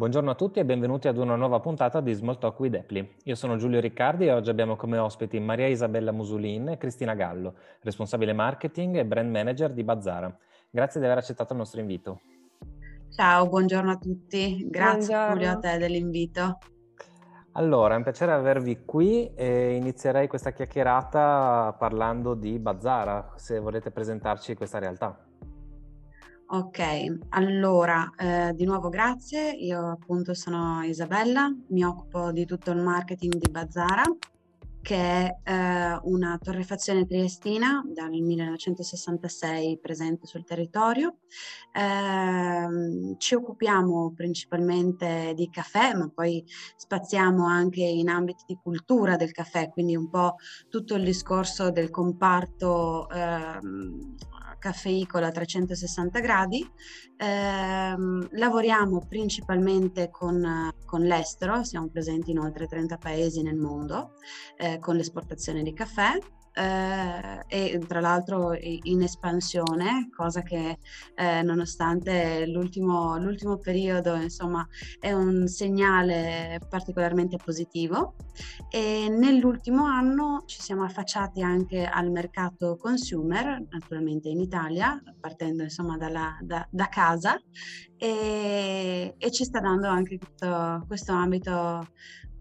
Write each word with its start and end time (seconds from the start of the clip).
Buongiorno 0.00 0.30
a 0.30 0.34
tutti 0.34 0.58
e 0.58 0.64
benvenuti 0.64 1.08
ad 1.08 1.18
una 1.18 1.36
nuova 1.36 1.60
puntata 1.60 2.00
di 2.00 2.14
Small 2.14 2.38
Talk 2.38 2.58
with 2.58 2.74
Apply. 2.74 3.16
Io 3.24 3.34
sono 3.34 3.56
Giulio 3.56 3.80
Riccardi 3.80 4.24
e 4.24 4.32
oggi 4.32 4.48
abbiamo 4.48 4.74
come 4.74 4.96
ospiti 4.96 5.38
Maria 5.38 5.66
Isabella 5.66 6.10
Musulin 6.10 6.70
e 6.70 6.78
Cristina 6.78 7.12
Gallo, 7.14 7.56
responsabile 7.82 8.32
marketing 8.32 8.96
e 8.96 9.04
brand 9.04 9.30
manager 9.30 9.74
di 9.74 9.84
Bazzara. 9.84 10.34
Grazie 10.70 11.00
di 11.00 11.06
aver 11.06 11.18
accettato 11.18 11.52
il 11.52 11.58
nostro 11.58 11.80
invito. 11.80 12.20
Ciao, 13.10 13.46
buongiorno 13.46 13.90
a 13.90 13.98
tutti. 13.98 14.66
Grazie 14.70 15.14
buongiorno. 15.14 15.34
Giulio 15.34 15.50
a 15.50 15.58
te 15.58 15.76
dell'invito. 15.76 16.58
Allora, 17.52 17.92
è 17.92 17.96
un 17.98 18.02
piacere 18.02 18.32
avervi 18.32 18.86
qui 18.86 19.30
e 19.34 19.74
inizierei 19.74 20.28
questa 20.28 20.52
chiacchierata 20.52 21.76
parlando 21.78 22.32
di 22.32 22.58
Bazzara, 22.58 23.34
se 23.36 23.58
volete 23.58 23.90
presentarci 23.90 24.54
questa 24.54 24.78
realtà. 24.78 25.29
Ok, 26.52 26.80
allora 27.28 28.10
eh, 28.18 28.52
di 28.56 28.64
nuovo 28.64 28.88
grazie, 28.88 29.52
io 29.52 29.90
appunto 29.92 30.34
sono 30.34 30.82
Isabella, 30.82 31.48
mi 31.68 31.84
occupo 31.84 32.32
di 32.32 32.44
tutto 32.44 32.72
il 32.72 32.82
marketing 32.82 33.36
di 33.36 33.48
Bazzara, 33.48 34.02
che 34.82 34.96
è 34.96 35.36
eh, 35.44 36.00
una 36.02 36.40
torrefazione 36.42 37.06
triestina 37.06 37.84
dal 37.86 38.10
1966 38.10 39.78
presente 39.78 40.26
sul 40.26 40.44
territorio. 40.44 41.18
Eh, 41.72 43.14
ci 43.18 43.34
occupiamo 43.36 44.12
principalmente 44.16 45.34
di 45.36 45.48
caffè, 45.50 45.94
ma 45.94 46.10
poi 46.12 46.44
spaziamo 46.74 47.46
anche 47.46 47.82
in 47.84 48.08
ambiti 48.08 48.42
di 48.44 48.58
cultura 48.60 49.14
del 49.14 49.30
caffè, 49.30 49.68
quindi 49.68 49.94
un 49.94 50.08
po' 50.08 50.34
tutto 50.68 50.96
il 50.96 51.04
discorso 51.04 51.70
del 51.70 51.90
comparto 51.90 53.08
ehm, 53.08 54.16
caffeicola 54.60 55.26
a 55.26 55.30
360 55.32 56.20
gradi. 56.20 56.70
Eh, 57.16 57.96
lavoriamo 58.30 59.04
principalmente 59.08 60.10
con, 60.10 60.70
con, 60.86 61.02
l'estero, 61.02 61.64
siamo 61.64 61.88
presenti 61.88 62.30
in 62.30 62.38
oltre 62.38 62.68
30 62.68 62.96
paesi 62.98 63.42
nel 63.42 63.56
mondo 63.56 64.12
eh, 64.56 64.78
con 64.78 64.94
l'esportazione 64.94 65.64
di 65.64 65.72
caffè 65.72 66.16
eh, 66.60 67.42
e 67.48 67.78
tra 67.86 68.00
l'altro 68.00 68.54
in 68.54 69.02
espansione, 69.02 70.10
cosa 70.14 70.42
che 70.42 70.78
eh, 71.14 71.42
nonostante 71.42 72.46
l'ultimo, 72.46 73.16
l'ultimo 73.16 73.56
periodo 73.56 74.14
insomma 74.14 74.66
è 74.98 75.12
un 75.12 75.48
segnale 75.48 76.60
particolarmente 76.68 77.38
positivo 77.42 78.14
e 78.68 79.08
nell'ultimo 79.08 79.84
anno 79.84 80.42
ci 80.44 80.60
siamo 80.60 80.84
affacciati 80.84 81.40
anche 81.42 81.86
al 81.86 82.10
mercato 82.10 82.76
consumer, 82.76 83.66
naturalmente 83.70 84.28
in 84.28 84.40
Italia, 84.40 85.02
partendo 85.18 85.62
insomma 85.62 85.96
dalla, 85.96 86.36
da, 86.42 86.66
da 86.70 86.88
casa 86.88 87.40
e, 87.96 89.14
e, 89.16 89.30
ci 89.30 89.44
sta 89.44 89.60
dando 89.60 89.88
anche 89.88 90.18
questo, 90.18 90.84
questo 90.86 91.12
ambito 91.12 91.86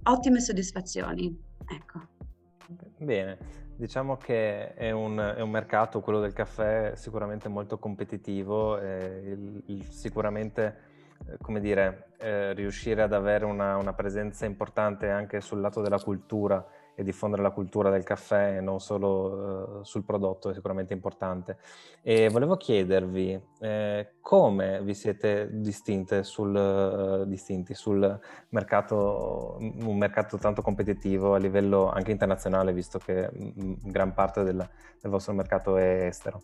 ottime 0.03 0.41
soddisfazioni. 0.41 1.47
Ecco. 1.65 2.01
Bene, 2.97 3.68
Diciamo 3.79 4.17
che 4.17 4.73
è 4.73 4.91
un, 4.91 5.17
è 5.37 5.39
un, 5.39 5.49
mercato, 5.49 6.01
quello 6.01 6.19
del 6.19 6.33
caffè, 6.33 6.91
sicuramente 6.95 7.47
molto 7.47 7.77
competitivo, 7.77 8.77
il, 8.77 9.63
il, 9.67 9.85
sicuramente, 9.85 10.75
eh, 11.25 11.37
come 11.41 11.61
dire, 11.61 12.09
eh, 12.17 12.51
riuscire 12.51 13.01
ad 13.01 13.13
avere 13.13 13.45
una, 13.45 13.77
una, 13.77 13.93
presenza 13.93 14.45
importante 14.45 15.09
anche 15.09 15.39
sul 15.39 15.61
lato 15.61 15.79
della 15.79 15.97
cultura 15.97 16.61
e 16.99 17.03
diffondere 17.03 17.41
la 17.41 17.51
cultura 17.51 17.89
del 17.89 18.03
caffè 18.03 18.57
e 18.57 18.59
non 18.59 18.81
solo 18.81 19.79
uh, 19.79 19.83
sul 19.83 20.03
prodotto 20.03 20.49
è 20.49 20.53
sicuramente 20.53 20.91
importante. 20.93 21.57
E 22.01 22.27
volevo 22.27 22.57
chiedervi 22.57 23.41
eh, 23.61 24.15
come 24.19 24.81
vi 24.83 24.93
siete 24.93 25.47
distinte 25.49 26.23
sul, 26.23 26.53
uh, 26.53 27.25
distinti 27.25 27.73
sul 27.73 28.19
mercato, 28.49 29.55
un 29.59 29.97
mercato 29.97 30.37
tanto 30.37 30.61
competitivo 30.61 31.35
a 31.35 31.37
livello 31.37 31.89
anche 31.89 32.11
internazionale, 32.11 32.73
visto 32.73 32.99
che 32.99 33.29
m- 33.31 33.75
gran 33.81 34.13
parte 34.13 34.43
del, 34.43 34.57
del 35.01 35.09
vostro 35.09 35.31
mercato 35.31 35.77
è 35.77 36.05
estero. 36.05 36.41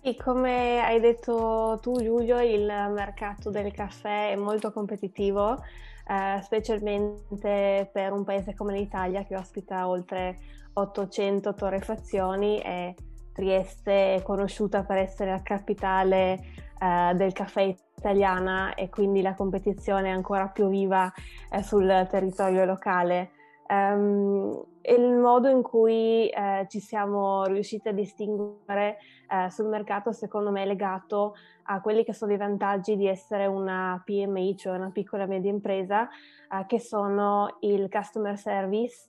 E 0.00 0.16
come 0.16 0.80
hai 0.82 1.00
detto 1.00 1.78
tu 1.82 2.00
Giulio, 2.00 2.40
il 2.40 2.64
mercato 2.64 3.50
del 3.50 3.72
caffè 3.72 4.30
è 4.30 4.36
molto 4.36 4.72
competitivo 4.72 5.60
eh, 6.08 6.40
specialmente 6.42 7.88
per 7.92 8.12
un 8.12 8.24
paese 8.24 8.54
come 8.54 8.74
l'Italia 8.78 9.24
che 9.24 9.36
ospita 9.36 9.88
oltre 9.88 10.36
800 10.72 11.54
torrefazioni 11.54 12.60
e 12.60 12.94
Trieste 13.32 14.14
è 14.14 14.22
conosciuta 14.22 14.84
per 14.84 14.98
essere 14.98 15.30
la 15.30 15.42
capitale 15.42 16.40
eh, 16.78 17.14
del 17.14 17.32
caffè 17.32 17.74
italiana 17.96 18.74
e 18.74 18.88
quindi 18.88 19.20
la 19.20 19.34
competizione 19.34 20.08
è 20.08 20.12
ancora 20.12 20.48
più 20.48 20.68
viva 20.68 21.12
eh, 21.50 21.62
sul 21.62 22.06
territorio 22.08 22.64
locale. 22.64 23.30
Um, 23.68 24.64
il 24.82 25.14
modo 25.16 25.48
in 25.48 25.62
cui 25.62 26.28
eh, 26.28 26.66
ci 26.68 26.78
siamo 26.78 27.44
riusciti 27.46 27.88
a 27.88 27.92
distinguere 27.92 28.98
eh, 29.28 29.50
sul 29.50 29.66
mercato 29.66 30.12
secondo 30.12 30.52
me 30.52 30.62
è 30.62 30.66
legato 30.66 31.34
a 31.64 31.80
quelli 31.80 32.04
che 32.04 32.12
sono 32.12 32.32
i 32.32 32.36
vantaggi 32.36 32.96
di 32.96 33.08
essere 33.08 33.46
una 33.46 34.00
PMI, 34.04 34.56
cioè 34.56 34.76
una 34.76 34.90
piccola 34.90 35.24
e 35.24 35.26
media 35.26 35.50
impresa, 35.50 36.08
eh, 36.08 36.64
che 36.66 36.78
sono 36.78 37.56
il 37.60 37.88
customer 37.90 38.38
service 38.38 39.08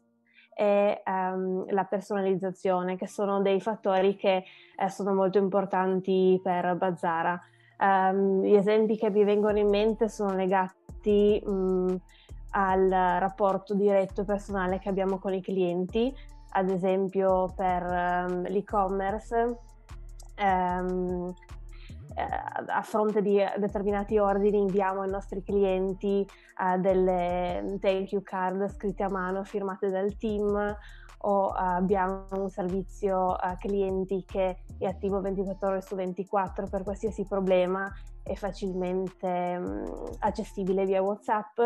e 0.56 1.04
um, 1.06 1.72
la 1.72 1.84
personalizzazione, 1.84 2.98
che 2.98 3.08
sono 3.08 3.44
dei 3.44 3.62
fattori 3.62 4.16
che 4.16 4.44
eh, 4.76 4.90
sono 4.90 5.14
molto 5.14 5.38
importanti 5.38 6.40
per 6.42 6.76
Bazzara. 6.76 7.40
Um, 7.80 8.42
gli 8.42 8.56
esempi 8.56 8.98
che 8.98 9.12
mi 9.12 9.24
vengono 9.24 9.60
in 9.60 9.70
mente 9.70 10.10
sono 10.10 10.36
legati 10.36 11.40
mh, 11.46 11.96
al 12.52 12.90
rapporto 12.90 13.74
diretto 13.74 14.22
e 14.22 14.26
personale 14.26 14.80
che 14.80 14.90
abbiamo 14.90 15.20
con 15.20 15.34
i 15.34 15.42
clienti, 15.42 16.14
ad 16.52 16.70
esempio 16.70 17.54
per 17.56 17.84
um, 17.84 18.48
l'e-commerce. 18.48 19.58
Um, 20.40 21.34
a 22.20 22.82
fronte 22.82 23.22
di 23.22 23.40
determinati 23.58 24.18
ordini 24.18 24.58
inviamo 24.58 25.02
ai 25.02 25.10
nostri 25.10 25.44
clienti 25.44 26.26
uh, 26.60 26.80
delle 26.80 27.78
thank 27.80 28.12
you 28.12 28.24
card 28.24 28.68
scritte 28.70 29.04
a 29.04 29.10
mano 29.10 29.44
firmate 29.44 29.90
dal 29.90 30.18
team 30.18 30.76
o 31.20 31.48
uh, 31.48 31.54
abbiamo 31.56 32.26
un 32.32 32.50
servizio 32.50 33.32
uh, 33.32 33.56
clienti 33.60 34.24
che 34.26 34.58
è 34.80 34.86
attivo 34.86 35.22
24 35.22 35.70
ore 35.70 35.82
su 35.82 35.96
24 35.96 36.68
per 36.68 36.84
qualsiasi 36.84 37.24
problema 37.26 37.92
è 38.24 38.34
facilmente 38.34 39.60
um, 39.60 40.10
accessibile 40.20 40.86
via 40.86 41.02
WhatsApp 41.02 41.60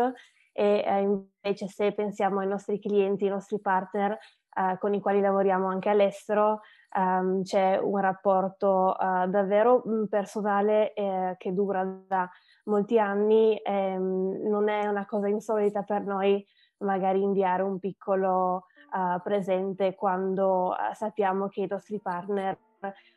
e 0.52 0.84
eh, 0.86 1.00
invece 1.00 1.66
se 1.68 1.92
pensiamo 1.92 2.40
ai 2.40 2.46
nostri 2.46 2.78
clienti, 2.78 3.24
ai 3.24 3.30
nostri 3.30 3.60
partner 3.60 4.12
eh, 4.12 4.78
con 4.78 4.94
i 4.94 5.00
quali 5.00 5.20
lavoriamo 5.20 5.66
anche 5.66 5.88
all'estero, 5.88 6.60
ehm, 6.94 7.42
c'è 7.42 7.78
un 7.78 7.98
rapporto 7.98 8.98
eh, 8.98 9.26
davvero 9.28 9.82
mm, 9.86 10.04
personale 10.04 10.92
eh, 10.92 11.34
che 11.38 11.52
dura 11.52 11.84
da 12.06 12.28
molti 12.64 12.98
anni, 12.98 13.58
ehm, 13.62 14.48
non 14.48 14.68
è 14.68 14.86
una 14.86 15.06
cosa 15.06 15.28
insolita 15.28 15.82
per 15.82 16.04
noi 16.04 16.44
magari 16.78 17.22
inviare 17.22 17.62
un 17.62 17.78
piccolo 17.78 18.66
uh, 18.92 19.20
presente 19.22 19.94
quando 19.94 20.70
uh, 20.70 20.94
sappiamo 20.94 21.48
che 21.48 21.62
i 21.62 21.66
nostri 21.68 22.00
partner 22.00 22.58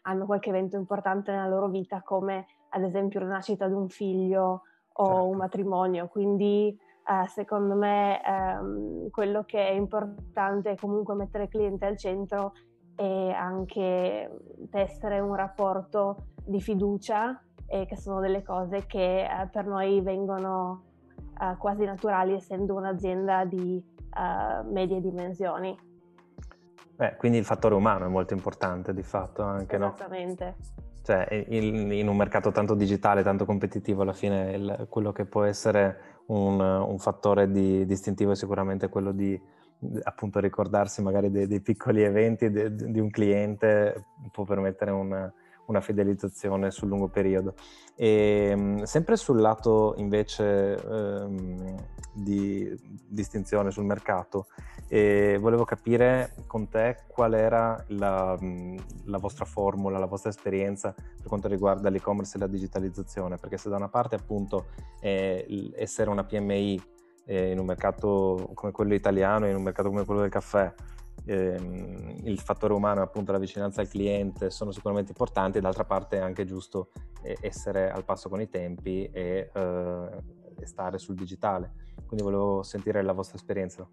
hanno 0.03 0.25
qualche 0.25 0.49
evento 0.49 0.77
importante 0.77 1.31
nella 1.31 1.47
loro 1.47 1.67
vita, 1.67 2.03
come 2.03 2.45
ad 2.69 2.83
esempio 2.83 3.19
la 3.19 3.25
nascita 3.25 3.67
di 3.67 3.73
un 3.73 3.89
figlio 3.89 4.61
o 4.93 5.05
certo. 5.05 5.27
un 5.27 5.37
matrimonio. 5.37 6.07
Quindi 6.07 6.77
eh, 7.07 7.27
secondo 7.27 7.75
me 7.75 8.19
ehm, 8.23 9.09
quello 9.11 9.43
che 9.43 9.67
è 9.67 9.71
importante 9.71 10.71
è 10.71 10.75
comunque 10.75 11.13
mettere 11.13 11.43
il 11.43 11.49
cliente 11.49 11.85
al 11.85 11.97
centro 11.97 12.53
e 12.95 13.31
anche 13.31 14.29
testare 14.71 15.19
un 15.19 15.35
rapporto 15.35 16.27
di 16.43 16.61
fiducia 16.61 17.39
e 17.67 17.85
che 17.85 17.97
sono 17.97 18.19
delle 18.19 18.41
cose 18.41 18.85
che 18.85 19.23
eh, 19.23 19.47
per 19.51 19.65
noi 19.65 20.01
vengono 20.01 20.83
eh, 21.39 21.55
quasi 21.57 21.83
naturali 21.83 22.33
essendo 22.33 22.75
un'azienda 22.75 23.45
di 23.45 23.83
eh, 23.97 24.63
medie 24.63 25.01
dimensioni. 25.01 25.77
Beh, 26.95 27.17
quindi 27.17 27.37
il 27.37 27.45
fattore 27.45 27.75
umano 27.75 28.05
è 28.05 28.07
molto 28.07 28.33
importante 28.33 28.93
di 28.93 29.03
fatto 29.03 29.43
anche, 29.43 29.75
Esattamente. 29.75 30.45
no? 30.45 30.83
Cioè, 31.03 31.45
in, 31.49 31.91
in, 31.91 32.07
un 32.07 32.15
mercato 32.15 32.51
tanto 32.51 32.73
digitale, 32.73 33.21
tanto 33.21 33.45
competitivo, 33.45 34.01
alla 34.01 34.13
fine 34.13 34.51
il, 34.53 34.87
quello 34.89 35.11
che 35.11 35.25
può 35.25 35.43
essere 35.43 36.14
un, 36.27 36.59
un 36.59 36.97
fattore 36.97 37.51
di, 37.51 37.85
distintivo 37.85 38.31
è 38.31 38.35
sicuramente 38.35 38.89
quello 38.89 39.11
di 39.11 39.39
appunto 40.03 40.39
ricordarsi 40.39 41.01
magari 41.01 41.29
dei, 41.29 41.47
dei 41.47 41.61
piccoli 41.61 42.01
eventi 42.01 42.49
de, 42.49 42.73
di 42.73 42.99
un 42.99 43.09
cliente 43.09 44.05
può 44.31 44.43
permettere 44.43 44.91
una, 44.91 45.31
una 45.67 45.81
fidelizzazione 45.81 46.71
sul 46.71 46.87
lungo 46.87 47.07
periodo. 47.07 47.55
E, 47.95 48.81
sempre 48.83 49.15
sul 49.15 49.39
lato 49.39 49.93
invece 49.97 50.75
ehm, 50.75 51.75
di 52.15 52.73
distinzione 53.07 53.71
sul 53.71 53.85
mercato. 53.85 54.47
E 54.87 55.37
volevo 55.39 55.65
capire 55.65 56.33
con 56.47 56.69
te 56.69 57.03
qual 57.07 57.33
era 57.33 57.83
la, 57.87 58.37
la, 59.05 59.17
vostra 59.17 59.45
formula, 59.45 59.97
la 59.97 60.05
vostra 60.05 60.29
esperienza 60.29 60.93
per 60.93 61.27
quanto 61.27 61.47
riguarda 61.47 61.89
l'e-commerce 61.89 62.37
e 62.37 62.39
la 62.39 62.47
digitalizzazione, 62.47 63.37
perché 63.37 63.57
se 63.57 63.69
da 63.69 63.77
una 63.77 63.89
parte 63.89 64.15
appunto 64.15 64.67
è 64.99 65.45
essere 65.75 66.09
una 66.09 66.23
PMI 66.23 66.81
eh, 67.25 67.51
in 67.51 67.59
un 67.59 67.65
mercato 67.65 68.51
come 68.53 68.71
quello 68.71 68.93
italiano, 68.93 69.47
in 69.47 69.55
un 69.55 69.63
mercato 69.63 69.89
come 69.89 70.05
quello 70.05 70.21
del 70.21 70.29
caffè, 70.29 70.71
ehm, 71.25 72.21
il 72.23 72.39
fattore 72.39 72.73
umano 72.73 73.01
e 73.01 73.03
appunto 73.03 73.31
la 73.31 73.39
vicinanza 73.39 73.81
al 73.81 73.89
cliente 73.89 74.49
sono 74.49 74.71
sicuramente 74.71 75.11
importanti, 75.11 75.59
d'altra 75.59 75.83
parte 75.83 76.17
è 76.17 76.21
anche 76.21 76.45
giusto 76.45 76.89
eh, 77.21 77.37
essere 77.41 77.91
al 77.91 78.03
passo 78.03 78.29
con 78.29 78.39
i 78.39 78.49
tempi 78.49 79.09
e, 79.11 79.49
eh, 79.53 80.09
e 80.59 80.65
stare 80.65 80.97
sul 80.97 81.15
digitale. 81.15 81.93
Quindi 82.05 82.23
volevo 82.23 82.63
sentire 82.63 83.01
la 83.01 83.13
vostra 83.13 83.37
esperienza. 83.37 83.87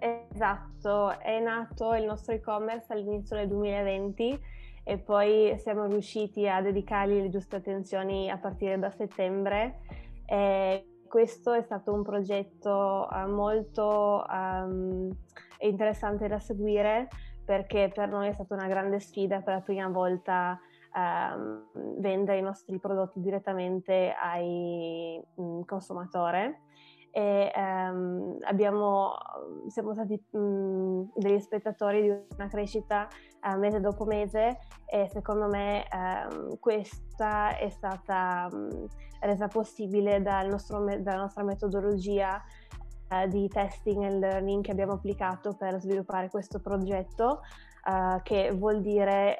Esatto, 0.00 1.18
è 1.18 1.40
nato 1.40 1.94
il 1.94 2.04
nostro 2.04 2.32
e-commerce 2.32 2.92
all'inizio 2.92 3.36
del 3.36 3.48
2020 3.48 4.40
e 4.84 4.98
poi 4.98 5.54
siamo 5.58 5.86
riusciti 5.86 6.48
a 6.48 6.62
dedicargli 6.62 7.20
le 7.20 7.28
giuste 7.28 7.56
attenzioni 7.56 8.30
a 8.30 8.38
partire 8.38 8.78
da 8.78 8.90
settembre. 8.90 9.80
E 10.24 11.02
questo 11.08 11.52
è 11.52 11.62
stato 11.62 11.92
un 11.92 12.02
progetto 12.02 13.08
uh, 13.10 13.28
molto 13.28 14.24
um, 14.30 15.10
interessante 15.60 16.28
da 16.28 16.38
seguire 16.38 17.08
perché 17.44 17.90
per 17.92 18.08
noi 18.08 18.28
è 18.28 18.32
stata 18.34 18.54
una 18.54 18.68
grande 18.68 19.00
sfida 19.00 19.40
per 19.40 19.54
la 19.54 19.60
prima 19.60 19.88
volta 19.88 20.60
um, 20.98 21.64
vendere 21.98 22.38
i 22.38 22.42
nostri 22.42 22.78
prodotti 22.78 23.20
direttamente 23.20 24.14
ai 24.20 25.20
um, 25.34 25.64
consumatore. 25.64 26.62
E 27.10 27.50
um, 27.56 28.36
abbiamo, 28.42 29.14
siamo 29.68 29.94
stati 29.94 30.22
um, 30.32 31.10
degli 31.14 31.40
spettatori 31.40 32.02
di 32.02 32.08
una 32.08 32.48
crescita 32.48 33.08
uh, 33.42 33.58
mese 33.58 33.80
dopo 33.80 34.04
mese 34.04 34.58
e 34.84 35.08
secondo 35.08 35.48
me 35.48 35.86
um, 35.90 36.58
questa 36.58 37.56
è 37.56 37.70
stata 37.70 38.48
resa 39.20 39.48
possibile 39.48 40.20
dal 40.20 40.48
nostro, 40.48 40.84
dalla 40.84 41.22
nostra 41.22 41.42
metodologia 41.44 42.40
uh, 43.10 43.26
di 43.26 43.48
testing 43.48 44.04
and 44.04 44.20
learning 44.20 44.62
che 44.62 44.70
abbiamo 44.70 44.92
applicato 44.92 45.56
per 45.56 45.80
sviluppare 45.80 46.28
questo 46.28 46.60
progetto 46.60 47.40
uh, 47.86 48.20
che 48.22 48.52
vuol 48.52 48.82
dire 48.82 49.38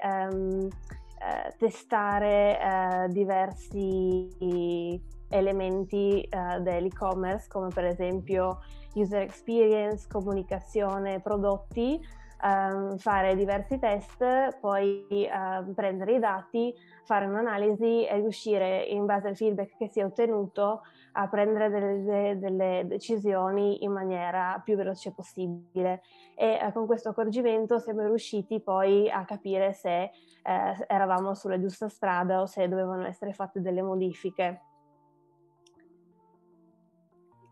uh, 1.21 1.57
testare 1.59 3.09
diversi 3.11 4.99
elementi 5.29 6.27
uh, 6.31 6.61
dell'e-commerce 6.63 7.49
come 7.49 7.69
per 7.69 7.85
esempio 7.85 8.61
user 8.95 9.23
experience, 9.23 10.07
comunicazione, 10.09 11.21
prodotti, 11.21 12.01
um, 12.43 12.97
fare 12.99 13.35
diversi 13.37 13.79
test, 13.79 14.59
poi 14.61 15.07
uh, 15.11 15.73
prendere 15.75 16.15
i 16.15 16.19
dati, 16.19 16.75
fare 17.05 17.27
un'analisi 17.27 18.07
e 18.07 18.15
riuscire 18.17 18.83
in 18.85 19.07
base 19.07 19.29
al 19.29 19.37
feedback 19.37 19.77
che 19.77 19.89
si 19.89 20.01
è 20.01 20.05
ottenuto 20.05 20.83
a 21.13 21.29
prendere 21.29 21.69
delle, 21.71 22.39
delle 22.39 22.85
decisioni 22.87 23.83
in 23.83 23.93
maniera 23.93 24.61
più 24.65 24.77
veloce 24.77 25.13
possibile. 25.13 26.03
E 26.35 26.59
uh, 26.63 26.73
con 26.73 26.87
questo 26.87 27.11
accorgimento 27.11 27.79
siamo 27.79 28.03
riusciti 28.07 28.61
poi 28.61 29.11
a 29.11 29.25
capire 29.25 29.73
se 29.73 30.11
eh, 30.49 30.85
eravamo 30.87 31.35
sulla 31.35 31.61
giusta 31.61 31.89
strada 31.89 32.41
o 32.41 32.47
se 32.47 32.69
dovevano 32.69 33.07
essere 33.07 33.33
fatte 33.33 33.61
delle 33.61 33.83
modifiche. 33.83 34.63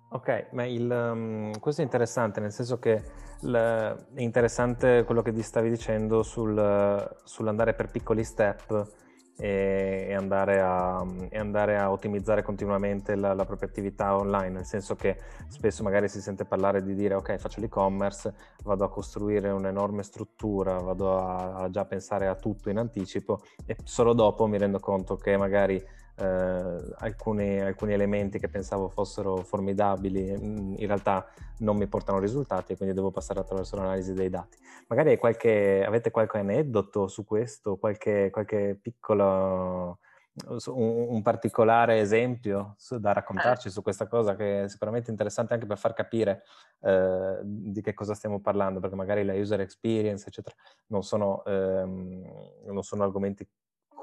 Ok, 0.08 0.46
ma 0.52 0.64
il, 0.64 0.88
um, 0.88 1.58
questo 1.58 1.80
è 1.80 1.84
interessante, 1.84 2.40
nel 2.40 2.52
senso 2.52 2.78
che 2.78 3.02
l, 3.40 3.52
è 3.54 4.20
interessante 4.20 5.02
quello 5.04 5.20
che 5.20 5.32
ti 5.32 5.42
stavi 5.42 5.68
dicendo 5.68 6.22
sul, 6.22 7.16
sull'andare 7.24 7.74
per 7.74 7.90
piccoli 7.90 8.22
step 8.22 8.88
e, 9.36 10.06
e, 10.08 10.14
andare 10.14 10.60
a, 10.60 11.04
e, 11.28 11.38
andare 11.38 11.76
a, 11.76 11.90
ottimizzare 11.90 12.42
continuamente 12.42 13.14
la, 13.16 13.34
la, 13.34 13.44
propria 13.44 13.68
attività 13.68 14.16
online, 14.16 14.50
nel 14.50 14.64
senso 14.64 14.94
che 14.94 15.18
spesso 15.48 15.82
magari 15.82 16.08
si 16.08 16.20
sente 16.20 16.44
parlare 16.44 16.82
di 16.82 16.94
dire 16.94 17.14
ok 17.14 17.36
faccio 17.36 17.60
l'e-commerce, 17.60 18.32
vado 18.62 18.84
a 18.84 18.88
costruire 18.88 19.50
un'enorme 19.50 20.02
struttura, 20.02 20.78
vado 20.78 21.18
a, 21.18 21.56
a 21.56 21.70
già 21.70 21.84
pensare 21.84 22.28
a 22.28 22.34
tutto 22.36 22.70
in 22.70 22.78
anticipo 22.78 23.42
e 23.66 23.76
solo 23.82 24.14
dopo 24.14 24.46
mi 24.46 24.56
rendo 24.56 24.78
conto 24.78 25.16
che 25.16 25.36
magari 25.36 25.84
eh, 26.18 26.94
alcuni, 26.98 27.60
alcuni, 27.60 27.92
elementi 27.92 28.38
che 28.38 28.48
pensavo 28.48 28.88
fossero 28.88 29.36
formidabili 29.42 30.36
mm, 30.36 30.74
in 30.78 30.86
realtà 30.86 31.26
non 31.58 31.76
mi 31.76 31.86
portano 31.86 32.18
risultati 32.18 32.72
e 32.72 32.76
quindi 32.76 32.94
devo 32.94 33.10
passare 33.10 33.40
attraverso 33.40 33.76
l'analisi 33.76 34.12
dei 34.14 34.30
dati. 34.30 34.58
Magari 34.88 35.16
qualche, 35.18 35.84
avete 35.84 36.10
qualche 36.10 36.38
aneddoto 36.38 37.08
su 37.08 37.24
questo, 37.24 37.76
qualche, 37.76 38.30
qualche 38.30 38.78
piccolo 38.80 39.98
un, 40.44 41.06
un, 41.08 41.22
particolare 41.22 41.98
esempio 41.98 42.76
da 42.98 43.12
raccontarci 43.12 43.70
su 43.70 43.82
questa 43.82 44.06
cosa 44.06 44.36
che 44.36 44.64
è 44.64 44.68
sicuramente 44.68 45.10
interessante 45.10 45.54
anche 45.54 45.66
per 45.66 45.78
far 45.78 45.94
capire 45.94 46.42
eh, 46.80 47.40
di 47.42 47.80
che 47.80 47.94
cosa 47.94 48.14
stiamo 48.14 48.40
parlando, 48.40 48.80
perché 48.80 48.96
magari 48.96 49.24
la 49.24 49.34
user 49.34 49.60
experience, 49.60 50.28
eccetera, 50.28 50.54
non 50.88 51.02
sono, 51.02 51.44
ehm, 51.44 52.22
non 52.66 52.82
sono 52.82 53.02
argomenti 53.02 53.48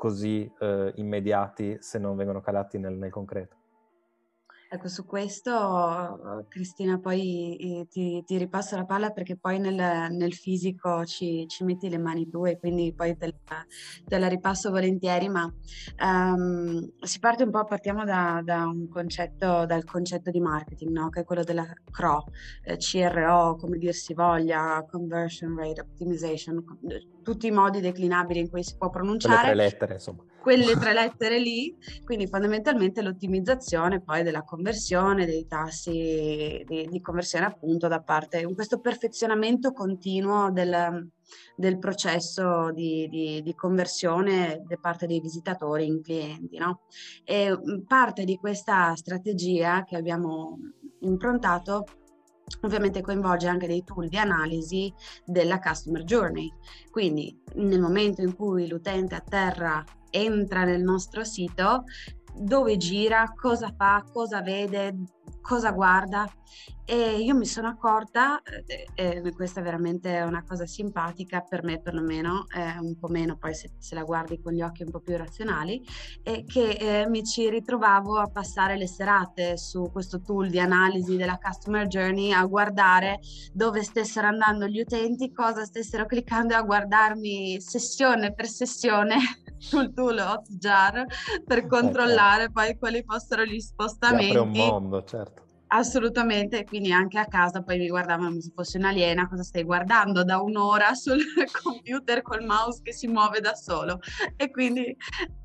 così 0.04 0.52
eh, 0.60 0.92
immediati 0.98 1.78
se 1.80 1.98
non 1.98 2.18
vengono 2.18 2.42
calati 2.42 2.78
nel, 2.78 2.94
nel 2.96 3.10
concreto. 3.10 3.56
Ecco, 4.74 4.88
su 4.88 5.06
questo 5.06 6.46
Cristina 6.50 6.98
poi 6.98 7.56
eh, 7.58 7.88
ti, 7.88 8.24
ti, 8.26 8.38
ripasso 8.40 8.76
la 8.76 8.86
palla 8.86 9.12
perché 9.12 9.38
poi 9.38 9.60
nel, 9.60 9.76
nel 9.76 10.34
fisico 10.34 11.06
ci, 11.06 11.46
ci, 11.48 11.64
metti 11.64 11.90
le 11.90 12.00
mani 12.00 12.28
tu 12.28 12.44
e 12.48 12.58
quindi 12.58 12.92
poi 12.92 13.16
te 13.16 13.28
la, 13.28 13.64
te 14.04 14.18
la 14.18 14.28
ripasso 14.28 14.72
volentieri, 14.72 15.30
ma 15.30 15.44
um, 16.00 16.92
si 17.00 17.20
parte 17.20 17.44
un 17.44 17.52
po', 17.52 17.66
partiamo 17.66 18.04
da, 18.04 18.42
da, 18.44 18.66
un 18.66 18.88
concetto, 18.90 19.68
dal 19.68 19.84
concetto 19.84 20.32
di 20.32 20.40
marketing, 20.40 20.90
no? 20.90 21.10
che 21.10 21.20
è 21.20 21.24
quello 21.24 21.44
della 21.44 21.72
CRO, 21.92 22.24
eh, 22.64 22.78
CRO, 22.78 23.56
come 23.60 23.78
dir 23.78 23.94
si 23.94 24.16
voglia, 24.16 24.84
Conversion 24.90 25.56
Rate 25.56 25.82
Optimization, 25.82 26.64
tutti 27.22 27.46
i 27.46 27.52
modi 27.52 27.80
declinabili 27.80 28.40
in 28.40 28.50
cui 28.50 28.64
si 28.64 28.76
può 28.76 28.90
pronunciare. 28.90 29.36
Quelle 29.36 29.54
tre 29.54 29.64
lettere, 29.64 29.94
insomma. 29.94 30.24
Quelle 30.42 30.74
tre 30.78 30.94
lettere 30.94 31.40
lì, 31.40 31.78
quindi 32.04 32.28
fondamentalmente 32.28 33.04
l'ottimizzazione 33.04 34.02
poi 34.02 34.24
della 34.24 34.42
conversione, 34.42 34.62
dei 35.26 35.46
tassi 35.46 36.64
di, 36.66 36.88
di 36.90 37.02
conversione 37.02 37.46
appunto 37.46 37.88
da 37.88 38.02
parte, 38.02 38.42
questo 38.54 38.80
perfezionamento 38.80 39.72
continuo 39.72 40.52
del, 40.52 41.10
del 41.56 41.78
processo 41.78 42.72
di, 42.72 43.08
di, 43.10 43.42
di, 43.44 43.54
conversione 43.56 44.64
da 44.68 44.78
parte 44.78 45.06
dei 45.06 45.20
visitatori 45.20 45.86
in 45.86 46.02
clienti. 46.02 46.58
No? 46.58 46.82
E 47.24 47.58
parte 47.88 48.24
di 48.24 48.38
questa 48.38 48.96
strategia 48.96 49.84
che 49.84 49.98
abbiamo 49.98 50.58
improntato 51.02 51.86
ovviamente 52.62 53.02
coinvolge 53.02 53.48
anche 53.48 53.68
dei 53.68 53.84
tool 53.84 54.08
di 54.08 54.18
analisi 54.18 54.94
della 55.26 55.60
customer 55.60 56.04
journey. 56.04 56.52
Quindi 56.90 57.38
nel 57.56 57.80
momento 57.80 58.22
in 58.22 58.36
cui 58.36 58.68
l'utente 58.68 59.16
a 59.16 59.22
terra 59.22 59.84
entra 60.10 60.64
nel 60.64 60.84
nostro 60.84 61.24
sito, 61.24 61.86
dove 62.36 62.78
gira, 62.78 63.32
cosa 63.36 63.74
fa, 63.76 64.04
cosa 64.12 64.42
vede, 64.42 64.96
cosa 65.42 65.72
guarda 65.72 66.28
e 66.86 67.18
io 67.20 67.34
mi 67.34 67.46
sono 67.46 67.70
accorta, 67.70 68.42
eh, 68.44 68.88
eh, 68.96 69.34
questa 69.34 69.62
è 69.62 69.64
veramente 69.64 70.20
una 70.22 70.44
cosa 70.44 70.66
simpatica 70.66 71.40
per 71.42 71.64
me 71.64 71.80
perlomeno, 71.80 72.46
eh, 72.54 72.78
un 72.80 72.98
po' 72.98 73.08
meno 73.08 73.38
poi 73.38 73.54
se, 73.54 73.72
se, 73.78 73.96
la 73.96 74.04
guardi 74.04 74.42
con 74.42 74.52
gli 74.52 74.62
occhi 74.62 74.84
un 74.84 74.92
po' 74.92 75.00
più 75.00 75.16
razionali, 75.16 75.82
è 76.22 76.44
che 76.44 76.72
eh, 76.72 77.08
mi 77.08 77.24
ci 77.24 77.50
ritrovavo 77.50 78.18
a 78.18 78.30
passare 78.30 78.76
le 78.76 78.88
serate 78.88 79.58
su 79.58 79.90
questo 79.94 80.22
tool 80.22 80.50
di 80.50 80.60
analisi 80.60 81.16
della 81.16 81.40
customer 81.42 81.88
journey 81.88 82.32
a 82.34 82.46
guardare 82.46 83.20
dove 83.54 83.82
stessero 83.82 84.28
andando 84.28 84.68
gli 84.68 84.82
utenti, 84.82 85.32
cosa 85.32 85.64
stessero 85.64 86.06
cliccando 86.06 86.54
e 86.54 86.58
a 86.58 86.64
guardarmi 86.64 87.62
sessione 87.62 88.34
per 88.34 88.48
sessione 88.48 89.16
sul 89.58 89.94
tool 89.94 90.18
Hotjar 90.18 91.06
per 91.46 91.66
controllare 91.66 92.52
poi 92.52 92.78
quali 92.78 93.04
fossero 93.08 93.46
gli 93.46 93.60
spostamenti. 93.62 94.32
Ti 94.32 94.38
apre 94.38 94.62
un 94.62 94.68
mondo, 94.68 95.04
certo 95.06 95.43
Assolutamente, 95.76 96.68
quindi 96.68 96.92
anche 96.92 97.18
a 97.18 97.26
casa 97.26 97.64
poi 97.64 97.80
mi 97.80 97.88
guardavano 97.88 98.28
come 98.30 98.42
se 98.42 98.52
fossi 98.54 98.78
un'aliena, 98.78 99.28
cosa 99.28 99.42
stai 99.42 99.64
guardando 99.64 100.24
da 100.24 100.40
un'ora 100.40 100.94
sul 100.94 101.20
computer 101.64 102.22
col 102.22 102.44
mouse 102.46 102.82
che 102.84 102.94
si 102.94 103.08
muove 103.08 103.40
da 103.40 103.56
solo. 103.56 103.98
E 104.36 104.52
quindi 104.52 104.96